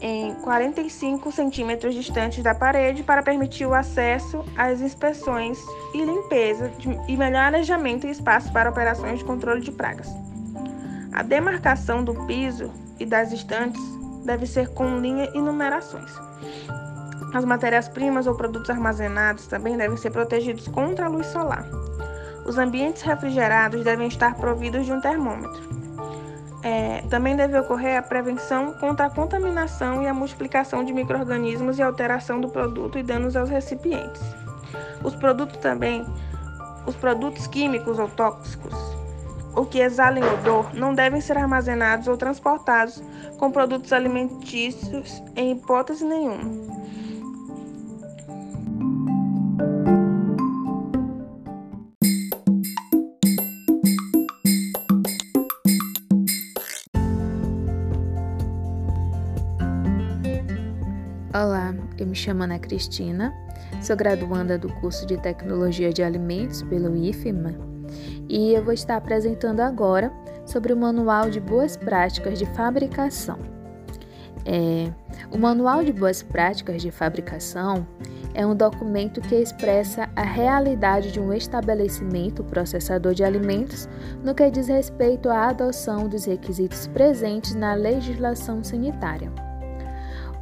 em 0.00 0.34
45 0.34 1.32
centímetros 1.32 1.94
distantes 1.94 2.42
da 2.42 2.54
parede 2.54 3.02
para 3.02 3.22
permitir 3.22 3.66
o 3.66 3.74
acesso 3.74 4.44
às 4.56 4.80
inspeções 4.80 5.58
e 5.92 6.04
limpeza 6.04 6.68
de, 6.78 6.88
e 7.08 7.16
melhor 7.16 7.42
arejamento 7.42 8.06
e 8.06 8.10
espaço 8.10 8.52
para 8.52 8.70
operações 8.70 9.18
de 9.18 9.24
controle 9.24 9.60
de 9.60 9.72
pragas. 9.72 10.08
A 11.12 11.22
demarcação 11.22 12.04
do 12.04 12.14
piso 12.26 12.70
e 13.00 13.06
das 13.06 13.32
estantes 13.32 13.82
deve 14.24 14.46
ser 14.46 14.68
com 14.68 14.98
linha 14.98 15.28
e 15.34 15.40
numerações. 15.40 16.12
As 17.32 17.44
matérias-primas 17.44 18.26
ou 18.26 18.34
produtos 18.34 18.70
armazenados 18.70 19.46
também 19.46 19.76
devem 19.76 19.96
ser 19.96 20.10
protegidos 20.10 20.66
contra 20.68 21.06
a 21.06 21.08
luz 21.08 21.26
solar. 21.26 21.66
Os 22.46 22.56
ambientes 22.56 23.02
refrigerados 23.02 23.84
devem 23.84 24.08
estar 24.08 24.34
providos 24.36 24.86
de 24.86 24.92
um 24.92 25.00
termômetro. 25.00 25.78
É, 26.62 27.02
também 27.08 27.36
deve 27.36 27.58
ocorrer 27.58 27.98
a 27.98 28.02
prevenção 28.02 28.72
contra 28.74 29.06
a 29.06 29.10
contaminação 29.10 30.02
e 30.02 30.06
a 30.06 30.14
multiplicação 30.14 30.82
de 30.82 30.92
microrganismos 30.92 31.78
e 31.78 31.82
alteração 31.82 32.40
do 32.40 32.48
produto 32.48 32.98
e 32.98 33.02
danos 33.02 33.36
aos 33.36 33.48
recipientes. 33.48 34.22
Os 35.04 35.14
produtos 35.14 35.58
também, 35.58 36.04
os 36.86 36.96
produtos 36.96 37.46
químicos 37.46 37.98
ou 37.98 38.08
tóxicos, 38.08 38.74
o 39.54 39.64
que 39.64 39.78
exalem 39.80 40.24
odor, 40.24 40.74
não 40.74 40.94
devem 40.94 41.20
ser 41.20 41.36
armazenados 41.36 42.08
ou 42.08 42.16
transportados 42.16 43.02
com 43.38 43.50
produtos 43.50 43.92
alimentícios 43.92 45.22
em 45.36 45.52
hipótese 45.52 46.04
nenhuma. 46.04 46.78
Me 62.08 62.14
chamo 62.14 62.42
Ana 62.42 62.58
Cristina, 62.58 63.34
sou 63.82 63.94
graduanda 63.94 64.58
do 64.58 64.72
curso 64.74 65.06
de 65.06 65.18
Tecnologia 65.18 65.92
de 65.92 66.02
Alimentos 66.02 66.62
pelo 66.62 66.96
IFMA 66.96 67.54
e 68.28 68.54
eu 68.54 68.64
vou 68.64 68.72
estar 68.72 68.96
apresentando 68.96 69.60
agora 69.60 70.10
sobre 70.46 70.72
o 70.72 70.76
Manual 70.76 71.28
de 71.30 71.38
Boas 71.38 71.76
Práticas 71.76 72.38
de 72.38 72.46
Fabricação. 72.46 73.38
É, 74.46 74.90
o 75.30 75.36
Manual 75.36 75.84
de 75.84 75.92
Boas 75.92 76.22
Práticas 76.22 76.80
de 76.80 76.90
Fabricação 76.90 77.86
é 78.32 78.46
um 78.46 78.54
documento 78.54 79.20
que 79.20 79.34
expressa 79.34 80.08
a 80.16 80.22
realidade 80.22 81.12
de 81.12 81.20
um 81.20 81.32
estabelecimento 81.32 82.42
processador 82.42 83.12
de 83.12 83.22
alimentos 83.22 83.86
no 84.24 84.34
que 84.34 84.50
diz 84.50 84.68
respeito 84.68 85.28
à 85.28 85.48
adoção 85.48 86.08
dos 86.08 86.24
requisitos 86.24 86.86
presentes 86.86 87.54
na 87.54 87.74
legislação 87.74 88.64
sanitária. 88.64 89.47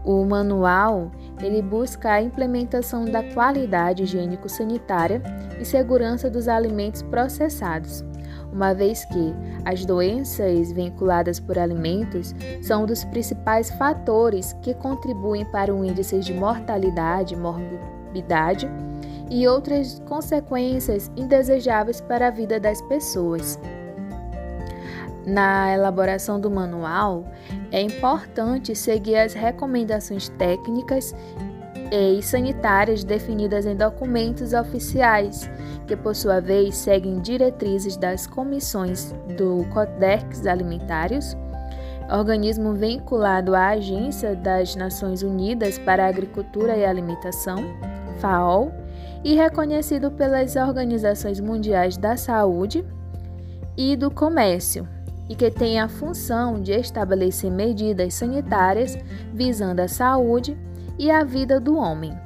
O 0.06 0.24
manual 0.24 1.10
ele 1.42 1.60
busca 1.60 2.12
a 2.12 2.22
implementação 2.22 3.04
da 3.04 3.24
qualidade 3.34 4.04
higiênico-sanitária 4.04 5.20
e 5.60 5.64
segurança 5.64 6.30
dos 6.30 6.46
alimentos 6.46 7.02
processados, 7.02 8.04
uma 8.52 8.72
vez 8.72 9.04
que 9.06 9.34
as 9.64 9.84
doenças 9.84 10.70
vinculadas 10.70 11.40
por 11.40 11.58
alimentos 11.58 12.32
são 12.62 12.84
um 12.84 12.86
dos 12.86 13.04
principais 13.04 13.68
fatores 13.72 14.52
que 14.62 14.74
contribuem 14.74 15.44
para 15.46 15.74
o 15.74 15.84
índice 15.84 16.20
de 16.20 16.32
mortalidade, 16.32 17.34
morbidade 17.34 18.70
e 19.28 19.48
outras 19.48 20.00
consequências 20.06 21.10
indesejáveis 21.16 22.00
para 22.00 22.28
a 22.28 22.30
vida 22.30 22.60
das 22.60 22.80
pessoas. 22.82 23.58
Na 25.26 25.74
elaboração 25.74 26.38
do 26.38 26.48
manual, 26.48 27.24
é 27.72 27.82
importante 27.82 28.76
seguir 28.76 29.16
as 29.16 29.34
recomendações 29.34 30.28
técnicas 30.28 31.12
e 31.90 32.22
sanitárias 32.22 33.02
definidas 33.02 33.66
em 33.66 33.74
documentos 33.74 34.52
oficiais, 34.52 35.50
que 35.86 35.96
por 35.96 36.14
sua 36.14 36.40
vez 36.40 36.76
seguem 36.76 37.20
diretrizes 37.20 37.96
das 37.96 38.24
comissões 38.24 39.12
do 39.36 39.66
Codex 39.72 40.46
Alimentários, 40.46 41.36
organismo 42.08 42.72
vinculado 42.72 43.54
à 43.56 43.70
Agência 43.70 44.36
das 44.36 44.76
Nações 44.76 45.22
Unidas 45.22 45.76
para 45.76 46.04
a 46.04 46.08
Agricultura 46.08 46.76
e 46.76 46.84
Alimentação, 46.84 47.56
FAO, 48.20 48.72
e 49.24 49.34
reconhecido 49.34 50.12
pelas 50.12 50.54
Organizações 50.54 51.40
Mundiais 51.40 51.96
da 51.96 52.16
Saúde 52.16 52.84
e 53.76 53.96
do 53.96 54.08
Comércio, 54.08 54.88
e 55.28 55.34
que 55.34 55.50
tem 55.50 55.80
a 55.80 55.88
função 55.88 56.60
de 56.60 56.72
estabelecer 56.72 57.50
medidas 57.50 58.14
sanitárias 58.14 58.96
visando 59.32 59.80
a 59.80 59.88
saúde 59.88 60.56
e 60.98 61.10
a 61.10 61.24
vida 61.24 61.60
do 61.60 61.76
homem. 61.76 62.16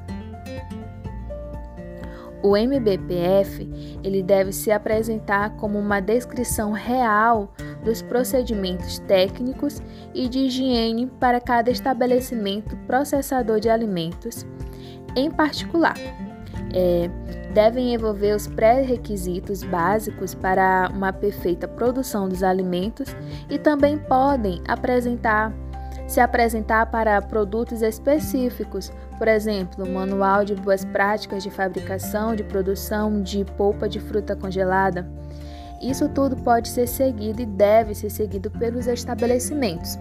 O 2.43 2.57
MBPF 2.57 3.69
ele 4.03 4.23
deve 4.23 4.51
se 4.51 4.71
apresentar 4.71 5.55
como 5.57 5.77
uma 5.77 5.99
descrição 5.99 6.71
real 6.71 7.53
dos 7.83 8.01
procedimentos 8.01 8.97
técnicos 8.99 9.81
e 10.13 10.27
de 10.27 10.39
higiene 10.39 11.05
para 11.19 11.39
cada 11.39 11.69
estabelecimento 11.69 12.75
processador 12.87 13.59
de 13.59 13.69
alimentos, 13.69 14.45
em 15.15 15.29
particular. 15.29 15.95
É, 16.73 17.09
devem 17.53 17.93
envolver 17.93 18.33
os 18.35 18.47
pré-requisitos 18.47 19.63
básicos 19.63 20.33
para 20.33 20.89
uma 20.93 21.11
perfeita 21.11 21.67
produção 21.67 22.29
dos 22.29 22.43
alimentos 22.43 23.15
e 23.49 23.57
também 23.57 23.97
podem 23.97 24.61
apresentar 24.67 25.53
se 26.07 26.19
apresentar 26.19 26.87
para 26.87 27.21
produtos 27.21 27.81
específicos, 27.81 28.91
por 29.17 29.29
exemplo, 29.29 29.89
manual 29.89 30.43
de 30.43 30.53
boas 30.55 30.83
práticas 30.83 31.41
de 31.41 31.49
fabricação, 31.49 32.35
de 32.35 32.43
produção 32.43 33.21
de 33.21 33.45
polpa 33.45 33.87
de 33.87 33.99
fruta 34.01 34.35
congelada. 34.35 35.09
Isso 35.81 36.09
tudo 36.09 36.35
pode 36.35 36.67
ser 36.67 36.85
seguido 36.85 37.41
e 37.41 37.45
deve 37.45 37.95
ser 37.95 38.09
seguido 38.09 38.51
pelos 38.51 38.87
estabelecimentos. 38.87 39.97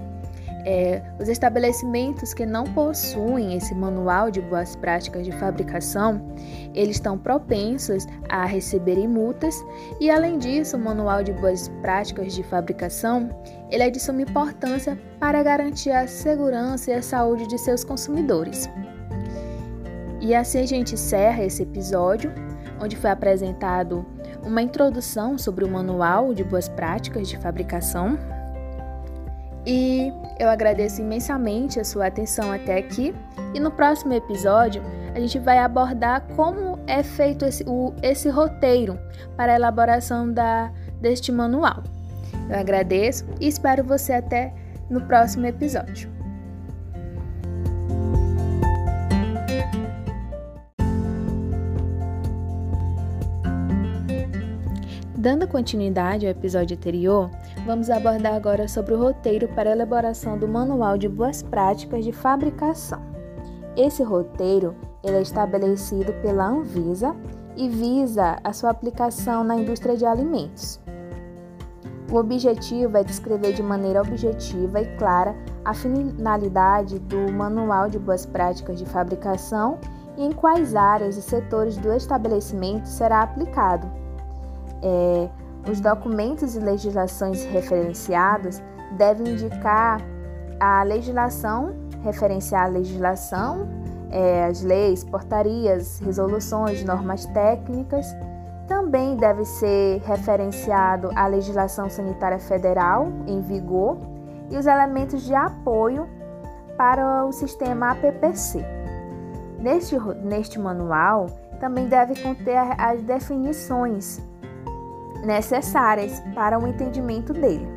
É, 0.67 1.02
os 1.19 1.29
estabelecimentos 1.29 2.35
que 2.35 2.45
não 2.45 2.64
possuem 2.64 3.57
esse 3.57 3.75
manual 3.75 4.31
de 4.31 4.40
boas 4.43 4.76
práticas 4.76 5.25
de 5.25 5.33
fabricação, 5.33 6.21
eles 6.75 6.97
estão 6.97 7.17
propensos 7.17 8.07
a 8.29 8.45
receberem 8.45 9.09
multas 9.09 9.55
e, 10.00 10.11
além 10.11 10.38
disso, 10.38 10.76
o 10.76 10.81
manual 10.81 11.23
de 11.23 11.33
boas 11.33 11.69
práticas 11.81 12.35
de 12.35 12.43
fabricação 12.43 13.31
ele 13.71 13.85
é 13.85 13.90
de 13.90 14.00
suma 14.00 14.23
importância 14.23 14.99
para 15.19 15.43
garantir 15.43 15.90
a 15.90 16.07
segurança 16.07 16.90
e 16.90 16.95
a 16.95 17.02
saúde 17.02 17.47
de 17.47 17.57
seus 17.57 17.85
consumidores. 17.85 18.69
E 20.21 20.35
assim 20.35 20.61
a 20.61 20.67
gente 20.67 20.95
encerra 20.95 21.45
esse 21.45 21.62
episódio, 21.62 22.33
onde 22.81 22.97
foi 22.97 23.11
apresentado 23.11 24.05
uma 24.43 24.61
introdução 24.61 25.38
sobre 25.38 25.64
o 25.64 25.69
manual 25.69 26.35
de 26.35 26.43
boas 26.43 26.69
práticas 26.69 27.29
de 27.29 27.38
fabricação 27.38 28.19
e 29.67 30.12
eu 30.38 30.49
agradeço 30.49 31.00
imensamente 31.00 31.79
a 31.79 31.85
sua 31.85 32.07
atenção 32.07 32.50
até 32.52 32.79
aqui. 32.79 33.14
E 33.55 33.61
no 33.61 33.71
próximo 33.71 34.12
episódio, 34.12 34.83
a 35.14 35.21
gente 35.21 35.38
vai 35.38 35.59
abordar 35.59 36.23
como 36.37 36.79
é 36.87 37.02
feito 37.02 37.45
esse, 37.45 37.64
o, 37.67 37.93
esse 38.02 38.29
roteiro 38.29 38.99
para 39.37 39.52
a 39.52 39.57
elaboração 39.57 40.33
da, 40.33 40.73
deste 41.00 41.31
manual. 41.31 41.83
Eu 42.49 42.59
agradeço 42.59 43.26
e 43.40 43.47
espero 43.47 43.85
você 43.85 44.14
até 44.14 44.55
no 44.88 45.00
próximo 45.02 45.47
episódio. 45.47 46.11
Dando 55.21 55.47
continuidade 55.47 56.25
ao 56.25 56.33
episódio 56.33 56.75
anterior, 56.75 57.31
vamos 57.71 57.89
abordar 57.89 58.35
agora 58.35 58.67
sobre 58.67 58.95
o 58.95 58.99
roteiro 58.99 59.47
para 59.47 59.71
elaboração 59.71 60.37
do 60.37 60.49
Manual 60.49 60.99
de 60.99 61.09
Boas 61.09 61.41
Práticas 61.41 62.05
de 62.05 62.11
Fabricação. 62.11 63.00
Esse 63.77 64.03
roteiro 64.03 64.75
é 65.05 65.23
estabelecido 65.23 66.12
pela 66.15 66.49
Anvisa 66.49 67.15
e 67.57 67.69
visa 67.69 68.39
a 68.43 68.53
sua 68.53 68.71
aplicação 68.71 69.45
na 69.45 69.55
indústria 69.55 69.97
de 69.97 70.05
alimentos. 70.05 70.81
O 72.11 72.17
objetivo 72.17 72.97
é 72.97 73.05
descrever 73.05 73.53
de 73.53 73.62
maneira 73.62 74.03
objetiva 74.03 74.81
e 74.81 74.97
clara 74.97 75.37
a 75.65 75.73
finalidade 75.73 76.99
do 76.99 77.33
Manual 77.33 77.89
de 77.89 78.00
Boas 78.00 78.27
Práticas 78.27 78.81
de 78.81 78.85
Fabricação 78.85 79.79
e 80.18 80.27
em 80.27 80.33
quais 80.33 80.75
áreas 80.75 81.16
e 81.16 81.23
setores 81.23 81.77
do 81.77 81.92
estabelecimento 81.92 82.87
será 82.87 83.23
aplicado 83.23 83.88
é, 84.83 85.29
os 85.68 85.81
documentos 85.81 86.57
e 86.57 86.61
legislações 86.61 87.44
referenciados 87.44 88.62
devem 88.96 89.35
indicar 89.35 90.01
a 90.59 90.83
legislação, 90.83 91.75
referenciar 92.03 92.64
a 92.64 92.68
legislação, 92.68 93.68
é, 94.11 94.44
as 94.46 94.62
leis, 94.62 95.05
portarias, 95.05 95.99
resoluções, 96.01 96.85
normas 96.85 97.25
técnicas. 97.27 98.07
Também 98.66 99.16
deve 99.16 99.44
ser 99.44 100.01
referenciado 100.05 101.11
a 101.14 101.27
legislação 101.27 101.88
sanitária 101.88 102.38
federal 102.38 103.09
em 103.27 103.40
vigor 103.40 103.99
e 104.51 104.57
os 104.57 104.66
elementos 104.66 105.23
de 105.23 105.35
apoio 105.35 106.09
para 106.77 107.25
o 107.25 107.33
sistema 107.33 107.90
APPC. 107.90 108.64
Neste, 109.59 109.99
neste 110.23 110.59
manual, 110.59 111.27
também 111.61 111.87
deve 111.87 112.20
conter 112.23 112.59
as 112.79 113.03
definições 113.03 114.20
necessárias 115.24 116.20
para 116.35 116.59
o 116.59 116.66
entendimento 116.66 117.33
dele. 117.33 117.68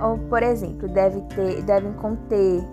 Ou, 0.00 0.18
por 0.18 0.42
exemplo, 0.42 0.88
deve 0.88 1.20
ter, 1.22 1.62
devem 1.62 1.92
conter 1.94 2.64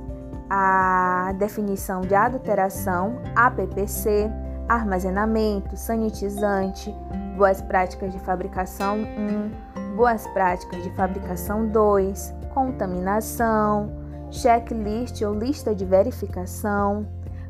a 0.49 1.33
definição 1.37 2.01
de 2.01 2.15
adulteração, 2.15 3.21
APPC, 3.35 4.31
armazenamento, 4.67 5.77
sanitizante, 5.77 6.95
boas 7.37 7.61
práticas 7.61 8.11
de 8.11 8.19
fabricação 8.19 8.97
1, 8.97 9.95
boas 9.95 10.25
práticas 10.27 10.83
de 10.83 10.89
fabricação 10.91 11.67
2, 11.67 12.33
contaminação, 12.53 13.91
checklist 14.31 15.21
ou 15.21 15.33
lista 15.33 15.73
de 15.73 15.85
verificação, 15.85 17.07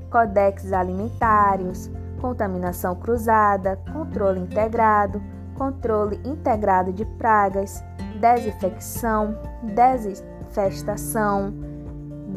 codex 0.10 0.72
alimentares, 0.74 1.92
contaminação 2.20 2.96
cruzada, 2.96 3.80
controle 3.94 4.40
integrado, 4.40 5.22
controle 5.60 6.20
integrado 6.24 6.94
de 6.94 7.04
pragas, 7.06 7.84
desinfecção, 8.22 9.38
desinfestação, 9.76 11.54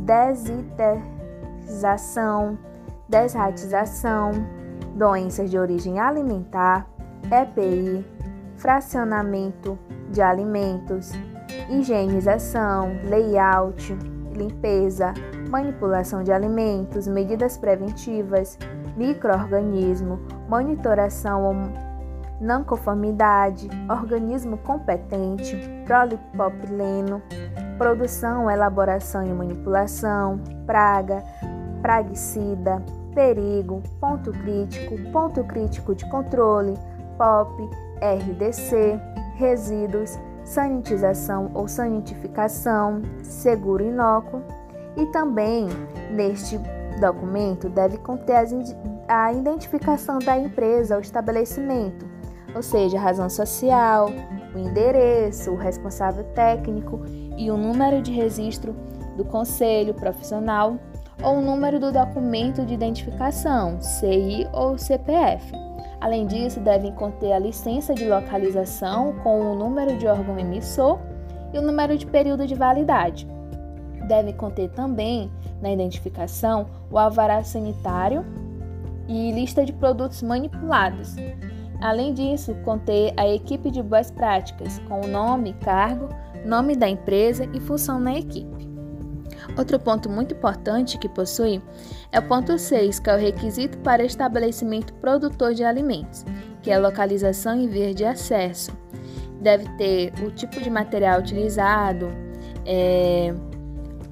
desinterização, 0.04 2.58
desratização, 3.08 4.32
doenças 4.96 5.52
de 5.52 5.56
origem 5.56 6.00
alimentar, 6.00 6.88
EPI, 7.30 8.04
fracionamento 8.56 9.78
de 10.11 10.20
alimentos, 10.20 11.12
higienização, 11.70 12.98
layout, 13.04 13.96
limpeza, 14.35 15.14
manipulação 15.48 16.24
de 16.24 16.32
alimentos, 16.32 17.06
medidas 17.06 17.56
preventivas, 17.56 18.58
microorganismo, 18.96 20.18
monitoração 20.48 21.44
não 22.42 22.64
conformidade, 22.64 23.70
organismo 23.88 24.59
competente, 24.59 25.57
polipropileno, 25.87 27.22
produção, 27.78 28.50
elaboração 28.50 29.24
e 29.24 29.33
manipulação, 29.33 30.40
praga, 30.66 31.22
praguicida, 31.81 32.83
perigo, 33.14 33.83
ponto 34.00 34.33
crítico, 34.33 34.98
ponto 35.12 35.44
crítico 35.44 35.94
de 35.94 36.05
controle, 36.11 36.74
POP, 37.16 37.70
RDC, 38.00 39.00
resíduos, 39.37 40.18
sanitização 40.44 41.50
ou 41.55 41.68
sanitificação, 41.68 43.02
seguro 43.22 43.85
inócuo. 43.85 44.42
E 44.96 45.07
também 45.07 45.68
neste 46.11 46.59
documento 47.00 47.68
deve 47.68 47.96
conter 47.98 48.37
a 49.09 49.33
identificação 49.33 50.18
da 50.18 50.38
empresa 50.38 50.96
ou 50.96 51.00
estabelecimento, 51.00 52.12
ou 52.55 52.62
seja, 52.62 52.99
a 52.99 53.01
razão 53.01 53.29
social, 53.29 54.09
o 54.55 54.59
endereço, 54.59 55.51
o 55.51 55.57
responsável 55.57 56.25
técnico 56.35 57.01
e 57.37 57.51
o 57.51 57.57
número 57.57 58.03
de 58.03 58.12
registro 58.12 58.75
do 59.17 59.25
conselho 59.25 59.95
profissional 59.95 60.77
ou 61.23 61.38
o 61.38 61.41
número 61.41 61.79
do 61.79 61.93
documento 61.93 62.65
de 62.65 62.75
identificação, 62.75 63.81
CI 63.81 64.47
ou 64.53 64.77
CPF. 64.77 65.53
Além 66.01 66.27
disso, 66.27 66.59
devem 66.59 66.93
conter 66.93 67.33
a 67.33 67.38
licença 67.38 67.95
de 67.95 68.05
localização 68.09 69.15
com 69.23 69.41
o 69.41 69.55
número 69.55 69.97
de 69.97 70.07
órgão 70.07 70.38
emissor 70.38 70.99
e 71.53 71.59
o 71.59 71.62
número 71.62 71.97
de 71.97 72.07
período 72.07 72.47
de 72.47 72.55
validade. 72.55 73.27
Deve 74.09 74.33
conter 74.33 74.69
também, 74.71 75.31
na 75.61 75.71
identificação, 75.71 76.67
o 76.91 76.99
alvará 76.99 77.45
sanitário 77.45 78.25
e 79.07 79.31
lista 79.31 79.65
de 79.65 79.73
produtos 79.73 80.23
manipulados, 80.23 81.15
Além 81.83 82.14
disso, 82.14 82.55
conter 82.64 83.12
a 83.16 83.27
equipe 83.27 83.68
de 83.68 83.83
boas 83.83 84.09
práticas, 84.09 84.79
com 84.88 85.01
o 85.01 85.09
nome, 85.09 85.53
cargo, 85.55 86.09
nome 86.45 86.77
da 86.77 86.88
empresa 86.88 87.49
e 87.53 87.59
função 87.59 87.99
na 87.99 88.14
equipe. 88.14 88.71
Outro 89.59 89.79
ponto 89.81 90.09
muito 90.09 90.33
importante 90.33 90.97
que 90.97 91.09
possui 91.09 91.61
é 92.12 92.21
o 92.21 92.23
ponto 92.23 92.57
6, 92.57 93.01
que 93.01 93.11
é 93.11 93.16
o 93.16 93.18
requisito 93.18 93.77
para 93.79 94.05
estabelecimento 94.05 94.95
produtor 94.95 95.55
de 95.55 95.64
alimentos, 95.64 96.25
que 96.62 96.71
é 96.71 96.75
a 96.75 96.79
localização 96.79 97.61
e 97.61 97.66
via 97.66 97.92
de 97.92 98.05
acesso. 98.05 98.71
deve 99.40 99.68
ter 99.77 100.12
o 100.25 100.31
tipo 100.31 100.61
de 100.61 100.71
material 100.71 101.18
utilizado, 101.18 102.09
é, 102.64 103.35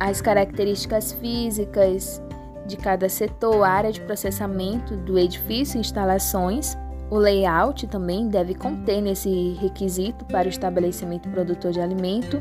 as 0.00 0.20
características 0.20 1.12
físicas 1.12 2.20
de 2.66 2.76
cada 2.76 3.08
setor, 3.08 3.62
área 3.62 3.92
de 3.92 4.00
processamento 4.00 4.96
do 4.96 5.16
edifício 5.16 5.76
e 5.76 5.80
instalações. 5.80 6.76
O 7.10 7.18
layout 7.18 7.88
também 7.88 8.28
deve 8.28 8.54
conter 8.54 9.00
nesse 9.00 9.56
requisito 9.60 10.24
para 10.26 10.46
o 10.46 10.48
estabelecimento 10.48 11.28
produtor 11.28 11.72
de 11.72 11.80
alimento, 11.80 12.40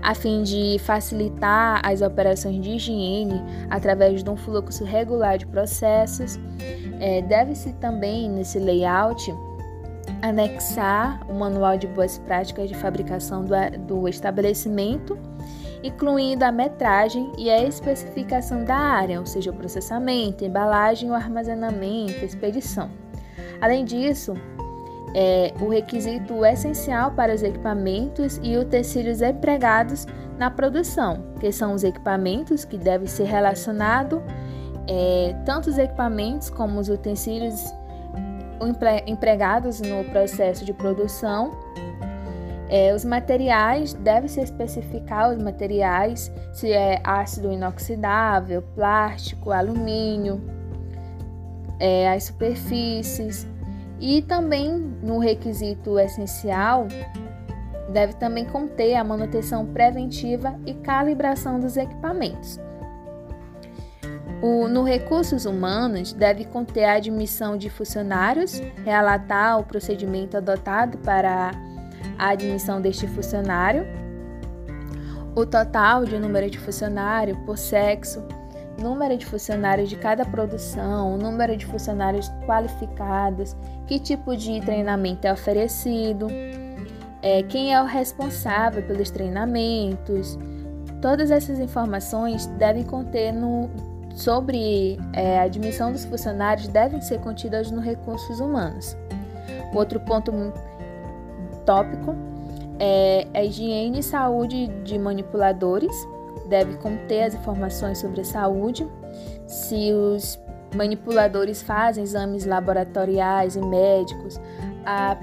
a 0.00 0.14
fim 0.14 0.44
de 0.44 0.78
facilitar 0.78 1.80
as 1.84 2.02
operações 2.02 2.60
de 2.60 2.70
higiene 2.70 3.42
através 3.68 4.22
de 4.22 4.30
um 4.30 4.36
fluxo 4.36 4.84
regular 4.84 5.36
de 5.38 5.46
processos. 5.46 6.38
É, 7.00 7.20
Deve-se 7.22 7.72
também, 7.74 8.30
nesse 8.30 8.60
layout, 8.60 9.34
anexar 10.22 11.20
o 11.28 11.34
manual 11.34 11.76
de 11.76 11.88
boas 11.88 12.16
práticas 12.16 12.68
de 12.68 12.76
fabricação 12.76 13.44
do, 13.44 13.54
do 13.86 14.08
estabelecimento, 14.08 15.18
incluindo 15.82 16.44
a 16.44 16.52
metragem 16.52 17.32
e 17.36 17.50
a 17.50 17.64
especificação 17.64 18.64
da 18.64 18.76
área, 18.76 19.18
ou 19.18 19.26
seja, 19.26 19.50
o 19.50 19.54
processamento, 19.54 20.44
embalagem, 20.44 21.10
o 21.10 21.14
armazenamento, 21.14 22.24
expedição. 22.24 22.88
Além 23.60 23.84
disso, 23.84 24.34
é, 25.14 25.52
o 25.60 25.68
requisito 25.68 26.44
essencial 26.44 27.12
para 27.12 27.34
os 27.34 27.42
equipamentos 27.42 28.38
e 28.42 28.56
utensílios 28.56 29.22
empregados 29.22 30.06
na 30.38 30.50
produção, 30.50 31.24
que 31.40 31.50
são 31.50 31.72
os 31.72 31.82
equipamentos 31.82 32.64
que 32.64 32.76
devem 32.76 33.06
ser 33.06 33.24
relacionados, 33.24 34.20
é, 34.86 35.34
tanto 35.44 35.70
os 35.70 35.78
equipamentos 35.78 36.50
como 36.50 36.78
os 36.78 36.88
utensílios 36.88 37.64
empregados 39.06 39.80
no 39.80 40.04
processo 40.04 40.64
de 40.64 40.72
produção. 40.72 41.50
É, 42.68 42.92
os 42.94 43.04
materiais, 43.04 43.94
deve-se 43.94 44.40
especificar 44.40 45.30
os 45.30 45.38
materiais, 45.42 46.32
se 46.52 46.72
é 46.72 47.00
ácido 47.04 47.52
inoxidável, 47.52 48.62
plástico, 48.74 49.52
alumínio, 49.52 50.42
é, 51.78 52.12
as 52.12 52.24
superfícies. 52.24 53.46
E 53.98 54.22
também 54.22 54.72
no 55.02 55.18
requisito 55.18 55.98
essencial, 55.98 56.86
deve 57.88 58.14
também 58.14 58.44
conter 58.44 58.94
a 58.94 59.04
manutenção 59.04 59.64
preventiva 59.66 60.58
e 60.66 60.74
calibração 60.74 61.58
dos 61.58 61.76
equipamentos. 61.76 62.60
O, 64.42 64.68
no 64.68 64.82
recursos 64.82 65.46
humanos, 65.46 66.12
deve 66.12 66.44
conter 66.44 66.84
a 66.84 66.94
admissão 66.94 67.56
de 67.56 67.70
funcionários, 67.70 68.60
relatar 68.84 69.58
o 69.58 69.64
procedimento 69.64 70.36
adotado 70.36 70.98
para 70.98 71.52
a 72.18 72.28
admissão 72.28 72.80
deste 72.80 73.06
funcionário, 73.06 73.86
o 75.34 75.46
total 75.46 76.04
de 76.04 76.18
número 76.18 76.50
de 76.50 76.58
funcionário 76.58 77.36
por 77.46 77.56
sexo, 77.56 78.22
número 78.78 79.16
de 79.16 79.24
funcionários 79.24 79.88
de 79.88 79.96
cada 79.96 80.24
produção, 80.24 81.16
número 81.16 81.56
de 81.56 81.66
funcionários 81.66 82.30
qualificados, 82.46 83.56
que 83.86 83.98
tipo 83.98 84.36
de 84.36 84.60
treinamento 84.60 85.26
é 85.26 85.32
oferecido, 85.32 86.28
é, 87.22 87.42
quem 87.42 87.74
é 87.74 87.80
o 87.80 87.84
responsável 87.84 88.82
pelos 88.82 89.10
treinamentos. 89.10 90.38
Todas 91.00 91.30
essas 91.30 91.58
informações 91.58 92.46
devem 92.58 92.84
conter 92.84 93.32
no, 93.32 93.68
sobre 94.14 94.98
é, 95.12 95.38
a 95.38 95.42
admissão 95.42 95.92
dos 95.92 96.04
funcionários 96.04 96.68
devem 96.68 97.00
ser 97.00 97.20
contidas 97.20 97.70
nos 97.70 97.84
recursos 97.84 98.40
humanos. 98.40 98.96
Outro 99.74 100.00
ponto 100.00 100.32
tópico 101.66 102.14
é 102.78 103.26
a 103.34 103.44
higiene 103.44 104.00
e 104.00 104.02
saúde 104.02 104.68
de 104.84 104.98
manipuladores. 104.98 105.94
Deve 106.46 106.76
conter 106.76 107.24
as 107.24 107.34
informações 107.34 107.98
sobre 107.98 108.20
a 108.20 108.24
saúde, 108.24 108.86
se 109.46 109.92
os 109.92 110.38
manipuladores 110.74 111.62
fazem 111.62 112.04
exames 112.04 112.44
laboratoriais 112.44 113.56
e 113.56 113.60
médicos, 113.60 114.40
a 114.84 115.16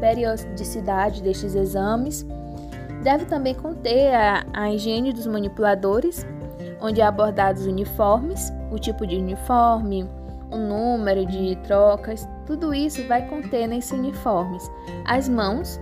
periodicidade 0.00 1.22
destes 1.22 1.54
exames. 1.54 2.26
Deve 3.02 3.24
também 3.26 3.54
conter 3.54 4.14
a, 4.14 4.44
a 4.52 4.70
higiene 4.72 5.12
dos 5.12 5.26
manipuladores, 5.26 6.26
onde 6.80 7.00
é 7.00 7.04
abordados 7.04 7.66
uniformes, 7.66 8.52
o 8.70 8.78
tipo 8.78 9.06
de 9.06 9.16
uniforme, 9.16 10.08
o 10.50 10.56
número 10.56 11.26
de 11.26 11.56
trocas, 11.56 12.28
tudo 12.46 12.72
isso 12.72 13.06
vai 13.08 13.26
conter 13.28 13.66
nesses 13.66 13.92
uniformes. 13.92 14.70
As 15.04 15.28
mãos 15.28 15.80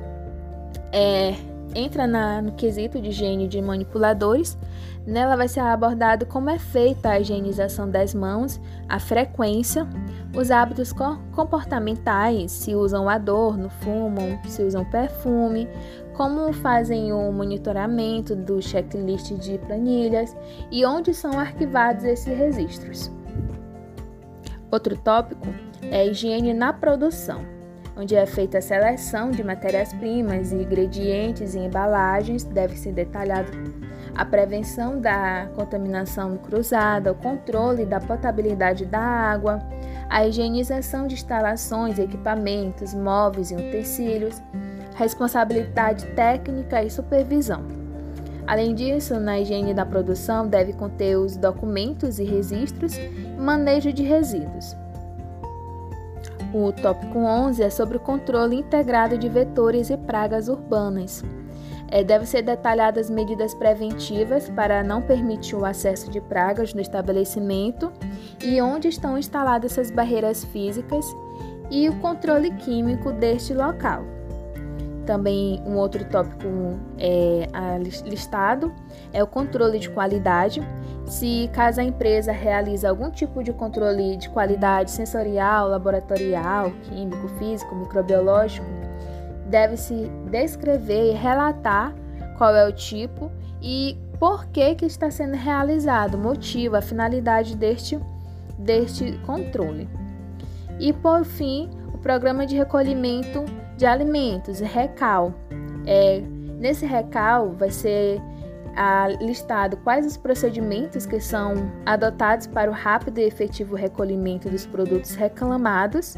é, 0.92 1.34
entra 1.74 2.06
na, 2.06 2.40
no 2.42 2.52
quesito 2.52 3.00
de 3.00 3.08
higiene 3.08 3.48
de 3.48 3.60
manipuladores. 3.60 4.58
Nela 5.06 5.36
vai 5.36 5.48
ser 5.48 5.60
abordado 5.60 6.26
como 6.26 6.48
é 6.48 6.58
feita 6.58 7.10
a 7.10 7.20
higienização 7.20 7.90
das 7.90 8.14
mãos, 8.14 8.60
a 8.88 9.00
frequência, 9.00 9.86
os 10.36 10.50
hábitos 10.50 10.92
comportamentais, 11.32 12.52
se 12.52 12.74
usam 12.74 13.08
adorno, 13.08 13.68
fumam, 13.68 14.38
se 14.44 14.62
usam 14.62 14.84
perfume, 14.84 15.68
como 16.14 16.52
fazem 16.52 17.12
o 17.12 17.32
monitoramento 17.32 18.36
do 18.36 18.62
checklist 18.62 19.32
de 19.34 19.58
planilhas 19.58 20.36
e 20.70 20.84
onde 20.84 21.12
são 21.12 21.38
arquivados 21.38 22.04
esses 22.04 22.36
registros. 22.36 23.10
Outro 24.70 24.96
tópico 24.96 25.48
é 25.82 26.00
a 26.00 26.04
higiene 26.06 26.54
na 26.54 26.72
produção, 26.72 27.44
onde 27.96 28.14
é 28.14 28.26
feita 28.26 28.58
a 28.58 28.62
seleção 28.62 29.30
de 29.30 29.44
matérias-primas 29.44 30.52
e 30.52 30.56
ingredientes 30.56 31.54
e 31.54 31.58
embalagens, 31.58 32.44
deve 32.44 32.76
ser 32.76 32.92
detalhado 32.92 33.50
a 34.14 34.24
prevenção 34.24 35.00
da 35.00 35.48
contaminação 35.54 36.36
cruzada, 36.36 37.12
o 37.12 37.14
controle 37.14 37.86
da 37.86 37.98
potabilidade 38.00 38.84
da 38.84 39.00
água, 39.00 39.58
a 40.08 40.26
higienização 40.26 41.06
de 41.06 41.14
instalações, 41.14 41.98
equipamentos, 41.98 42.92
móveis 42.92 43.50
e 43.50 43.54
utensílios, 43.54 44.42
responsabilidade 44.94 46.06
técnica 46.08 46.82
e 46.82 46.90
supervisão. 46.90 47.62
Além 48.46 48.74
disso, 48.74 49.18
na 49.18 49.40
higiene 49.40 49.72
da 49.72 49.86
produção 49.86 50.46
deve 50.46 50.72
conter 50.72 51.16
os 51.16 51.36
documentos 51.36 52.18
e 52.18 52.24
registros 52.24 52.98
manejo 53.38 53.92
de 53.92 54.02
resíduos. 54.02 54.76
O 56.54 56.70
tópico 56.70 57.18
11 57.18 57.62
é 57.62 57.70
sobre 57.70 57.96
o 57.96 58.00
controle 58.00 58.56
integrado 58.56 59.16
de 59.16 59.28
vetores 59.28 59.88
e 59.88 59.96
pragas 59.96 60.48
urbanas. 60.48 61.24
É, 61.88 62.02
deve 62.02 62.26
ser 62.26 62.42
detalhadas 62.42 63.10
medidas 63.10 63.54
preventivas 63.54 64.48
para 64.48 64.82
não 64.82 65.02
permitir 65.02 65.56
o 65.56 65.64
acesso 65.64 66.10
de 66.10 66.20
pragas 66.20 66.72
no 66.72 66.80
estabelecimento 66.80 67.92
e 68.42 68.60
onde 68.60 68.88
estão 68.88 69.18
instaladas 69.18 69.72
essas 69.72 69.90
barreiras 69.90 70.44
físicas 70.44 71.04
e 71.70 71.88
o 71.88 71.98
controle 72.00 72.50
químico 72.52 73.12
deste 73.12 73.54
local. 73.54 74.04
Também 75.06 75.60
um 75.66 75.76
outro 75.76 76.04
tópico 76.04 76.46
é, 76.98 77.48
listado 78.04 78.72
é 79.12 79.22
o 79.22 79.26
controle 79.26 79.78
de 79.78 79.90
qualidade. 79.90 80.62
Se 81.06 81.50
caso 81.52 81.80
a 81.80 81.84
empresa 81.84 82.30
realiza 82.30 82.88
algum 82.88 83.10
tipo 83.10 83.42
de 83.42 83.52
controle 83.52 84.16
de 84.16 84.28
qualidade 84.30 84.90
sensorial, 84.90 85.68
laboratorial, 85.68 86.70
químico, 86.82 87.28
físico, 87.38 87.74
microbiológico, 87.74 88.66
deve-se 89.46 90.10
descrever 90.30 91.10
e 91.10 91.14
relatar 91.14 91.92
qual 92.38 92.54
é 92.54 92.66
o 92.66 92.72
tipo 92.72 93.30
e 93.60 93.98
por 94.18 94.46
que, 94.46 94.76
que 94.76 94.86
está 94.86 95.10
sendo 95.10 95.34
realizado, 95.34 96.14
o 96.14 96.18
motivo, 96.18 96.76
a 96.76 96.80
finalidade 96.80 97.56
deste, 97.56 97.98
deste 98.56 99.18
controle. 99.26 99.88
E 100.78 100.92
por 100.92 101.24
fim, 101.24 101.68
o 101.92 101.98
programa 101.98 102.46
de 102.46 102.56
recolhimento 102.56 103.44
de 103.82 103.86
alimentos, 103.86 104.60
recal. 104.60 105.34
É, 105.84 106.22
nesse 106.60 106.86
recal 106.86 107.50
vai 107.50 107.68
ser 107.68 108.22
ah, 108.76 109.08
listado 109.20 109.76
quais 109.78 110.06
os 110.06 110.16
procedimentos 110.16 111.04
que 111.04 111.18
são 111.18 111.54
adotados 111.84 112.46
para 112.46 112.70
o 112.70 112.72
rápido 112.72 113.18
e 113.18 113.24
efetivo 113.24 113.74
recolhimento 113.74 114.48
dos 114.48 114.64
produtos 114.64 115.16
reclamados, 115.16 116.16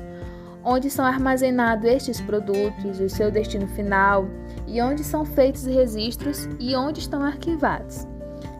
onde 0.63 0.91
são 0.91 1.07
armazenados 1.07 1.87
estes 1.87 2.21
produtos, 2.21 3.01
o 3.01 3.09
seu 3.09 3.31
destino 3.31 3.67
final 3.69 4.27
e 4.67 4.83
onde 4.83 5.03
são 5.03 5.25
feitos 5.25 5.65
registros 5.65 6.47
e 6.61 6.77
onde 6.77 7.01
estão 7.01 7.23
arquivados. 7.23 8.07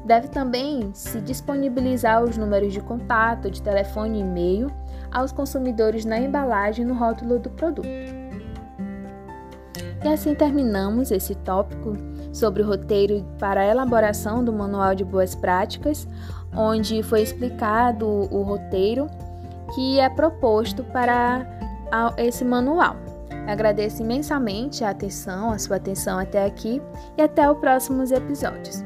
Deve 0.07 0.29
também 0.29 0.91
se 0.95 1.21
disponibilizar 1.21 2.25
os 2.25 2.39
números 2.39 2.73
de 2.73 2.81
contato, 2.81 3.51
de 3.51 3.61
telefone 3.61 4.21
e 4.21 4.23
e-mail 4.23 4.71
aos 5.13 5.31
consumidores 5.31 6.07
na 6.07 6.19
embalagem 6.19 6.87
no 6.87 6.95
rótulo 6.95 7.39
do 7.39 7.51
produto. 7.51 8.24
E 10.05 10.09
assim 10.09 10.35
terminamos 10.35 11.11
esse 11.11 11.35
tópico 11.35 11.97
sobre 12.31 12.63
o 12.63 12.67
roteiro 12.67 13.25
para 13.39 13.63
a 13.63 13.67
elaboração 13.67 14.45
do 14.45 14.53
Manual 14.53 14.95
de 14.95 15.03
Boas 15.03 15.35
Práticas, 15.35 16.07
onde 16.55 17.03
foi 17.03 17.23
explicado 17.23 18.07
o 18.07 18.43
roteiro 18.43 19.09
que 19.75 19.99
é 19.99 20.09
proposto 20.11 20.85
para 20.85 21.47
esse 22.19 22.45
manual. 22.45 22.97
agradeço 23.47 24.03
imensamente 24.03 24.85
a 24.85 24.91
atenção, 24.91 25.51
a 25.51 25.59
sua 25.59 25.77
atenção 25.77 26.19
até 26.19 26.45
aqui 26.45 26.83
e 27.17 27.23
até 27.23 27.51
os 27.51 27.59
próximos 27.59 28.11
episódios. 28.11 28.85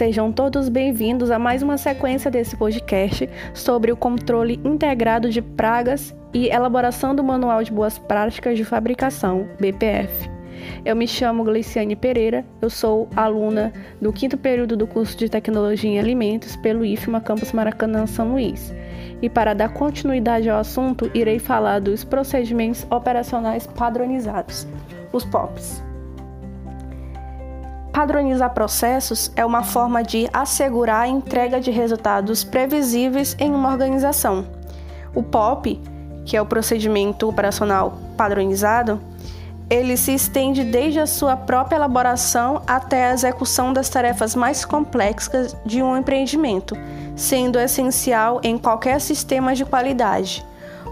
Sejam 0.00 0.32
todos 0.32 0.70
bem-vindos 0.70 1.30
a 1.30 1.38
mais 1.38 1.62
uma 1.62 1.76
sequência 1.76 2.30
desse 2.30 2.56
podcast 2.56 3.28
sobre 3.52 3.92
o 3.92 3.96
controle 3.96 4.58
integrado 4.64 5.28
de 5.28 5.42
pragas 5.42 6.16
e 6.32 6.48
elaboração 6.48 7.14
do 7.14 7.22
Manual 7.22 7.62
de 7.62 7.70
Boas 7.70 7.98
Práticas 7.98 8.56
de 8.56 8.64
Fabricação, 8.64 9.46
BPF. 9.60 10.30
Eu 10.86 10.96
me 10.96 11.06
chamo 11.06 11.44
Gleiciane 11.44 11.94
Pereira, 11.94 12.46
eu 12.62 12.70
sou 12.70 13.10
aluna 13.14 13.74
do 14.00 14.10
quinto 14.10 14.38
período 14.38 14.74
do 14.74 14.86
curso 14.86 15.18
de 15.18 15.28
Tecnologia 15.28 15.90
em 15.90 15.98
Alimentos 15.98 16.56
pelo 16.56 16.82
IFMA 16.82 17.20
Campus 17.20 17.52
Maracanã 17.52 18.06
São 18.06 18.32
Luís. 18.32 18.74
E 19.20 19.28
para 19.28 19.52
dar 19.52 19.74
continuidade 19.74 20.48
ao 20.48 20.60
assunto, 20.60 21.10
irei 21.12 21.38
falar 21.38 21.78
dos 21.78 22.04
procedimentos 22.04 22.86
operacionais 22.90 23.66
padronizados, 23.66 24.66
os 25.12 25.26
POPs. 25.26 25.89
Padronizar 27.92 28.54
processos 28.54 29.30
é 29.34 29.44
uma 29.44 29.62
forma 29.62 30.02
de 30.02 30.28
assegurar 30.32 31.02
a 31.02 31.08
entrega 31.08 31.60
de 31.60 31.70
resultados 31.70 32.44
previsíveis 32.44 33.36
em 33.38 33.52
uma 33.52 33.70
organização. 33.70 34.46
O 35.14 35.22
POP 35.22 35.80
que 36.24 36.36
é 36.36 36.42
o 36.42 36.46
procedimento 36.46 37.28
operacional 37.28 37.98
padronizado, 38.16 39.00
ele 39.68 39.96
se 39.96 40.12
estende 40.12 40.64
desde 40.64 41.00
a 41.00 41.06
sua 41.06 41.36
própria 41.36 41.76
elaboração 41.76 42.62
até 42.66 43.06
a 43.06 43.12
execução 43.12 43.72
das 43.72 43.88
tarefas 43.88 44.34
mais 44.34 44.64
complexas 44.64 45.56
de 45.64 45.82
um 45.82 45.96
empreendimento, 45.96 46.76
sendo 47.16 47.58
essencial 47.58 48.40
em 48.42 48.58
qualquer 48.58 49.00
sistema 49.00 49.54
de 49.54 49.64
qualidade. 49.64 50.44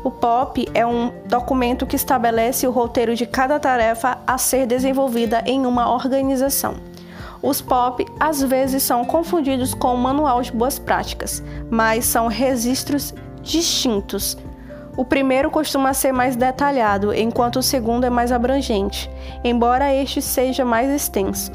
O 0.04 0.10
POP 0.10 0.68
é 0.74 0.86
um 0.86 1.12
documento 1.26 1.86
que 1.86 1.96
estabelece 1.96 2.66
o 2.66 2.70
roteiro 2.70 3.16
de 3.16 3.26
cada 3.26 3.58
tarefa 3.58 4.18
a 4.26 4.38
ser 4.38 4.64
desenvolvida 4.64 5.42
em 5.44 5.66
uma 5.66 5.92
organização. 5.92 6.87
Os 7.42 7.60
POP 7.60 8.06
às 8.18 8.42
vezes 8.42 8.82
são 8.82 9.04
confundidos 9.04 9.74
com 9.74 9.94
o 9.94 9.98
Manual 9.98 10.42
de 10.42 10.52
Boas 10.52 10.78
Práticas, 10.78 11.42
mas 11.70 12.04
são 12.04 12.26
registros 12.26 13.14
distintos 13.42 14.36
o 14.98 15.04
primeiro 15.04 15.48
costuma 15.48 15.94
ser 15.94 16.10
mais 16.10 16.34
detalhado, 16.34 17.14
enquanto 17.14 17.60
o 17.60 17.62
segundo 17.62 18.02
é 18.02 18.10
mais 18.10 18.32
abrangente, 18.32 19.08
embora 19.44 19.94
este 19.94 20.20
seja 20.20 20.64
mais 20.64 20.90
extenso. 20.90 21.52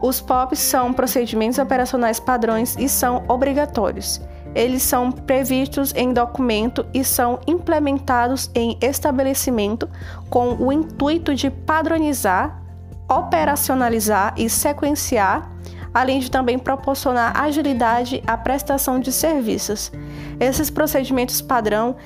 Os 0.00 0.18
POPs 0.22 0.60
são 0.60 0.90
procedimentos 0.90 1.58
operacionais 1.58 2.18
padrões 2.18 2.74
e 2.78 2.88
são 2.88 3.22
obrigatórios. 3.28 4.18
Eles 4.54 4.82
são 4.82 5.12
previstos 5.12 5.92
em 5.94 6.14
documento 6.14 6.86
e 6.94 7.04
são 7.04 7.38
implementados 7.46 8.50
em 8.54 8.78
estabelecimento 8.80 9.86
com 10.30 10.54
o 10.54 10.72
intuito 10.72 11.34
de 11.34 11.50
padronizar, 11.50 12.62
operacionalizar 13.08 14.34
e 14.36 14.48
sequenciar, 14.48 15.50
além 15.92 16.18
de 16.20 16.30
também 16.30 16.58
proporcionar 16.58 17.38
agilidade 17.40 18.22
à 18.26 18.36
prestação 18.36 18.98
de 18.98 19.12
serviços. 19.12 19.92
Esses 20.40 20.70
procedimentos 20.70 21.40
padrão 21.40 21.96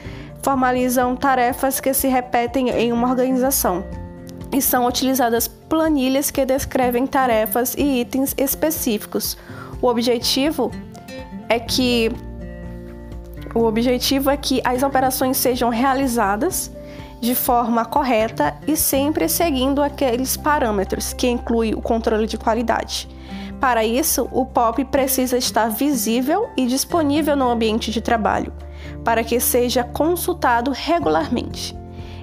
formalizam 0.42 1.16
tarefas 1.16 1.80
que 1.80 1.92
se 1.94 2.08
repetem 2.08 2.70
em 2.70 2.92
uma 2.92 3.08
organização 3.08 3.84
e 4.52 4.62
são 4.62 4.86
utilizadas 4.86 5.46
planilhas 5.46 6.30
que 6.30 6.44
descrevem 6.44 7.06
tarefas 7.06 7.74
e 7.76 8.00
itens 8.00 8.34
específicos. 8.36 9.36
O 9.80 9.86
objetivo 9.86 10.70
é 11.48 11.58
que 11.58 12.10
o 13.54 13.64
objetivo 13.64 14.30
é 14.30 14.36
que 14.36 14.60
as 14.64 14.82
operações 14.82 15.36
sejam 15.36 15.70
realizadas 15.70 16.70
de 17.20 17.34
forma 17.34 17.84
correta 17.84 18.56
e 18.66 18.76
sempre 18.76 19.28
seguindo 19.28 19.82
aqueles 19.82 20.36
parâmetros, 20.36 21.12
que 21.12 21.28
inclui 21.28 21.74
o 21.74 21.82
controle 21.82 22.26
de 22.26 22.38
qualidade. 22.38 23.08
Para 23.60 23.84
isso, 23.84 24.28
o 24.30 24.46
POP 24.46 24.84
precisa 24.84 25.36
estar 25.36 25.68
visível 25.68 26.48
e 26.56 26.66
disponível 26.66 27.34
no 27.34 27.48
ambiente 27.48 27.90
de 27.90 28.00
trabalho 28.00 28.52
para 29.04 29.24
que 29.24 29.40
seja 29.40 29.82
consultado 29.82 30.70
regularmente. 30.70 31.76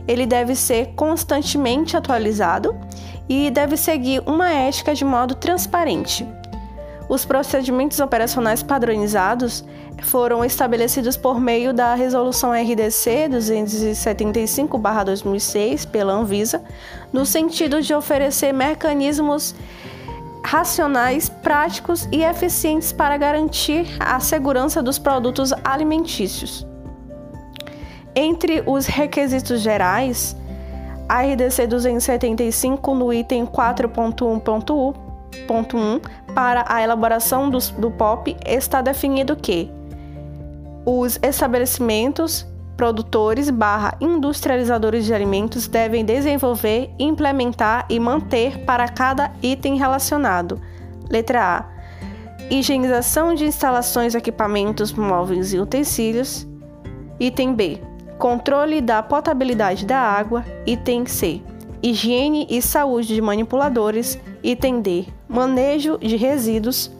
Ele 0.07 0.25
deve 0.25 0.55
ser 0.55 0.93
constantemente 0.95 1.97
atualizado 1.97 2.75
e 3.27 3.49
deve 3.49 3.75
seguir 3.75 4.21
uma 4.25 4.51
ética 4.51 4.93
de 4.93 5.03
modo 5.03 5.35
transparente. 5.35 6.25
Os 7.07 7.23
procedimentos 7.23 7.99
operacionais 7.99 8.63
padronizados 8.63 9.63
foram 10.03 10.43
estabelecidos 10.43 11.15
por 11.15 11.39
meio 11.39 11.71
da 11.71 11.93
Resolução 11.93 12.51
RDC 12.51 13.29
275/2006 13.29 15.85
pela 15.85 16.13
Anvisa, 16.13 16.63
no 17.13 17.23
sentido 17.25 17.79
de 17.81 17.93
oferecer 17.93 18.51
mecanismos 18.51 19.53
racionais, 20.43 21.29
práticos 21.29 22.09
e 22.11 22.23
eficientes 22.23 22.91
para 22.91 23.15
garantir 23.17 23.85
a 23.99 24.19
segurança 24.19 24.81
dos 24.81 24.97
produtos 24.97 25.53
alimentícios. 25.63 26.65
Entre 28.15 28.63
os 28.65 28.87
requisitos 28.87 29.61
gerais, 29.61 30.35
a 31.07 31.21
RDC 31.21 31.67
275 31.67 32.95
no 32.95 33.13
item 33.13 33.45
4.1.1 33.45 36.01
para 36.35 36.65
a 36.67 36.83
elaboração 36.83 37.49
do, 37.49 37.57
do 37.79 37.89
POP 37.89 38.35
está 38.45 38.81
definido 38.81 39.35
que 39.37 39.71
os 40.85 41.17
estabelecimentos 41.23 42.45
produtores 42.75 43.49
barra 43.49 43.97
industrializadores 44.01 45.05
de 45.05 45.13
alimentos 45.13 45.65
devem 45.65 46.03
desenvolver, 46.03 46.91
implementar 46.99 47.85
e 47.89 47.99
manter 47.99 48.59
para 48.65 48.87
cada 48.89 49.31
item 49.41 49.77
relacionado. 49.77 50.59
Letra 51.09 51.57
A. 51.57 51.75
Higienização 52.49 53.33
de 53.33 53.45
instalações, 53.45 54.13
equipamentos, 54.13 54.91
móveis 54.91 55.53
e 55.53 55.59
utensílios. 55.59 56.45
Item 57.19 57.55
B. 57.55 57.81
Controle 58.19 58.81
da 58.81 59.01
potabilidade 59.01 59.85
da 59.85 59.97
água. 59.97 60.43
Item 60.65 61.05
C. 61.05 61.41
Higiene 61.81 62.45
e 62.49 62.61
saúde 62.61 63.15
de 63.15 63.21
manipuladores. 63.21 64.19
Item 64.43 64.81
D. 64.81 65.07
Manejo 65.27 65.97
de 65.97 66.15
resíduos. 66.15 66.91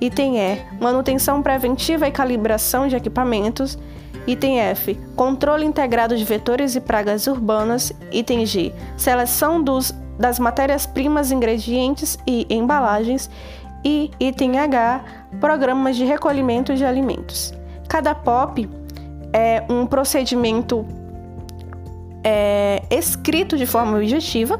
Item 0.00 0.38
E. 0.38 0.58
Manutenção 0.80 1.42
preventiva 1.42 2.06
e 2.06 2.10
calibração 2.10 2.88
de 2.88 2.96
equipamentos. 2.96 3.78
Item 4.26 4.58
F. 4.60 4.94
Controle 5.16 5.64
integrado 5.64 6.16
de 6.16 6.24
vetores 6.24 6.74
e 6.74 6.80
pragas 6.80 7.26
urbanas. 7.26 7.92
Item 8.10 8.44
G. 8.46 8.72
Seleção 8.96 9.62
dos, 9.62 9.94
das 10.18 10.38
matérias-primas, 10.38 11.30
ingredientes 11.30 12.18
e 12.26 12.46
embalagens. 12.50 13.30
E 13.84 14.10
item 14.18 14.58
H. 14.58 15.04
Programas 15.40 15.96
de 15.96 16.04
recolhimento 16.04 16.74
de 16.74 16.84
alimentos. 16.84 17.52
Cada 17.88 18.14
POP 18.14 18.68
é 19.32 19.62
um 19.68 19.86
procedimento 19.86 20.86
é, 22.22 22.82
escrito 22.90 23.56
de 23.56 23.66
forma 23.66 23.98
objetiva 23.98 24.58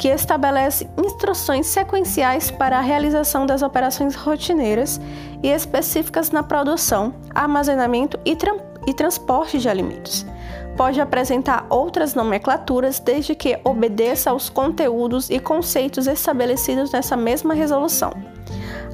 que 0.00 0.08
estabelece 0.08 0.88
instruções 0.96 1.66
sequenciais 1.66 2.50
para 2.50 2.78
a 2.78 2.80
realização 2.80 3.44
das 3.44 3.60
operações 3.60 4.14
rotineiras 4.14 4.98
e 5.42 5.48
específicas 5.48 6.30
na 6.30 6.42
produção, 6.42 7.12
armazenamento 7.34 8.18
e 8.24 8.34
transporte 8.34 8.70
e 8.86 8.94
transporte 8.94 9.58
de 9.58 9.68
alimentos. 9.68 10.24
Pode 10.76 11.00
apresentar 11.00 11.66
outras 11.68 12.14
nomenclaturas 12.14 12.98
desde 12.98 13.34
que 13.34 13.58
obedeça 13.62 14.30
aos 14.30 14.48
conteúdos 14.48 15.28
e 15.28 15.38
conceitos 15.38 16.06
estabelecidos 16.06 16.90
nessa 16.90 17.16
mesma 17.16 17.52
resolução. 17.52 18.12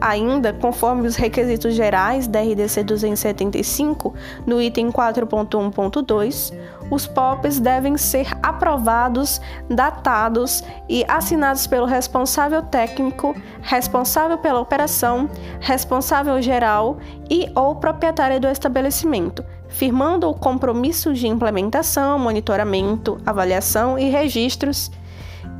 Ainda, 0.01 0.53
conforme 0.53 1.07
os 1.07 1.17
requisitos 1.17 1.75
gerais 1.75 2.27
da 2.27 2.41
RDC 2.41 2.83
275, 2.83 4.13
no 4.45 4.61
item 4.61 4.91
4.1.2, 4.91 6.53
os 6.91 7.07
POPs 7.07 7.59
devem 7.59 7.97
ser 7.97 8.29
aprovados, 8.43 9.41
datados 9.69 10.63
e 10.89 11.05
assinados 11.09 11.67
pelo 11.67 11.87
responsável 11.87 12.63
técnico, 12.63 13.35
responsável 13.63 14.39
pela 14.39 14.61
operação, 14.61 15.29
responsável 15.61 16.41
geral 16.41 16.99
e 17.31 17.51
ou 17.55 17.77
proprietário 17.77 18.41
do 18.41 18.49
estabelecimento, 18.49 19.45
firmando 19.69 20.29
o 20.29 20.35
compromisso 20.35 21.13
de 21.13 21.27
implementação, 21.27 22.19
monitoramento, 22.19 23.19
avaliação 23.27 23.99
e 23.99 24.09
registros 24.09 24.91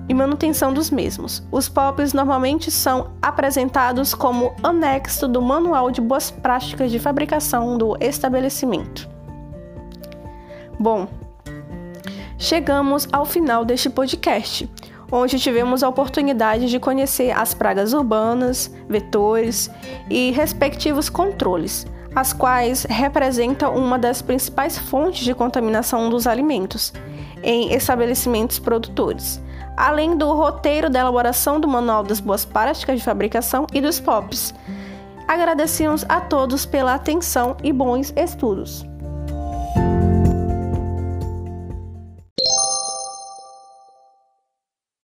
e 0.09 0.15
manutenção 0.15 0.73
dos 0.73 0.91
mesmos. 0.91 1.43
Os 1.51 1.69
POPs 1.69 2.13
normalmente 2.13 2.71
são 2.71 3.11
apresentados 3.21 4.15
como 4.15 4.55
anexo 4.63 5.27
do 5.27 5.43
Manual 5.43 5.91
de 5.91 6.01
Boas 6.01 6.31
Práticas 6.31 6.91
de 6.91 6.99
Fabricação 6.99 7.77
do 7.77 7.97
estabelecimento. 8.01 9.16
Bom, 10.79 11.09
chegamos 12.39 13.09
ao 13.13 13.25
final 13.25 13.65
deste 13.65 13.89
podcast. 13.89 14.69
onde 15.11 15.39
tivemos 15.39 15.85
a 15.85 15.89
oportunidade 15.89 16.69
de 16.69 16.81
conhecer 16.81 17.31
as 17.31 17.55
pragas 17.55 17.93
urbanas, 17.93 18.69
vetores 18.89 19.71
e 20.11 20.33
respectivos 20.33 21.09
controles, 21.09 21.87
as 22.13 22.33
quais 22.33 22.83
representam 22.83 23.77
uma 23.77 23.99
das 23.99 24.21
principais 24.21 24.77
fontes 24.77 25.25
de 25.25 25.33
contaminação 25.33 26.11
dos 26.11 26.27
alimentos 26.27 26.93
em 27.43 27.73
estabelecimentos 27.73 28.59
produtores, 28.59 29.41
além 29.77 30.17
do 30.17 30.33
roteiro 30.33 30.91
da 30.91 30.99
elaboração 30.99 31.61
do 31.61 31.69
Manual 31.69 32.03
das 32.03 32.19
Boas 32.19 32.45
Práticas 32.45 32.99
de 32.99 33.05
Fabricação 33.05 33.65
e 33.73 33.81
dos 33.81 34.01
POPs. 34.01 34.53
Agradecemos 35.29 36.05
a 36.09 36.21
todos 36.21 36.67
pela 36.67 36.95
atenção 36.95 37.57
e 37.63 37.73
bons 37.73 38.13
estudos. 38.17 38.85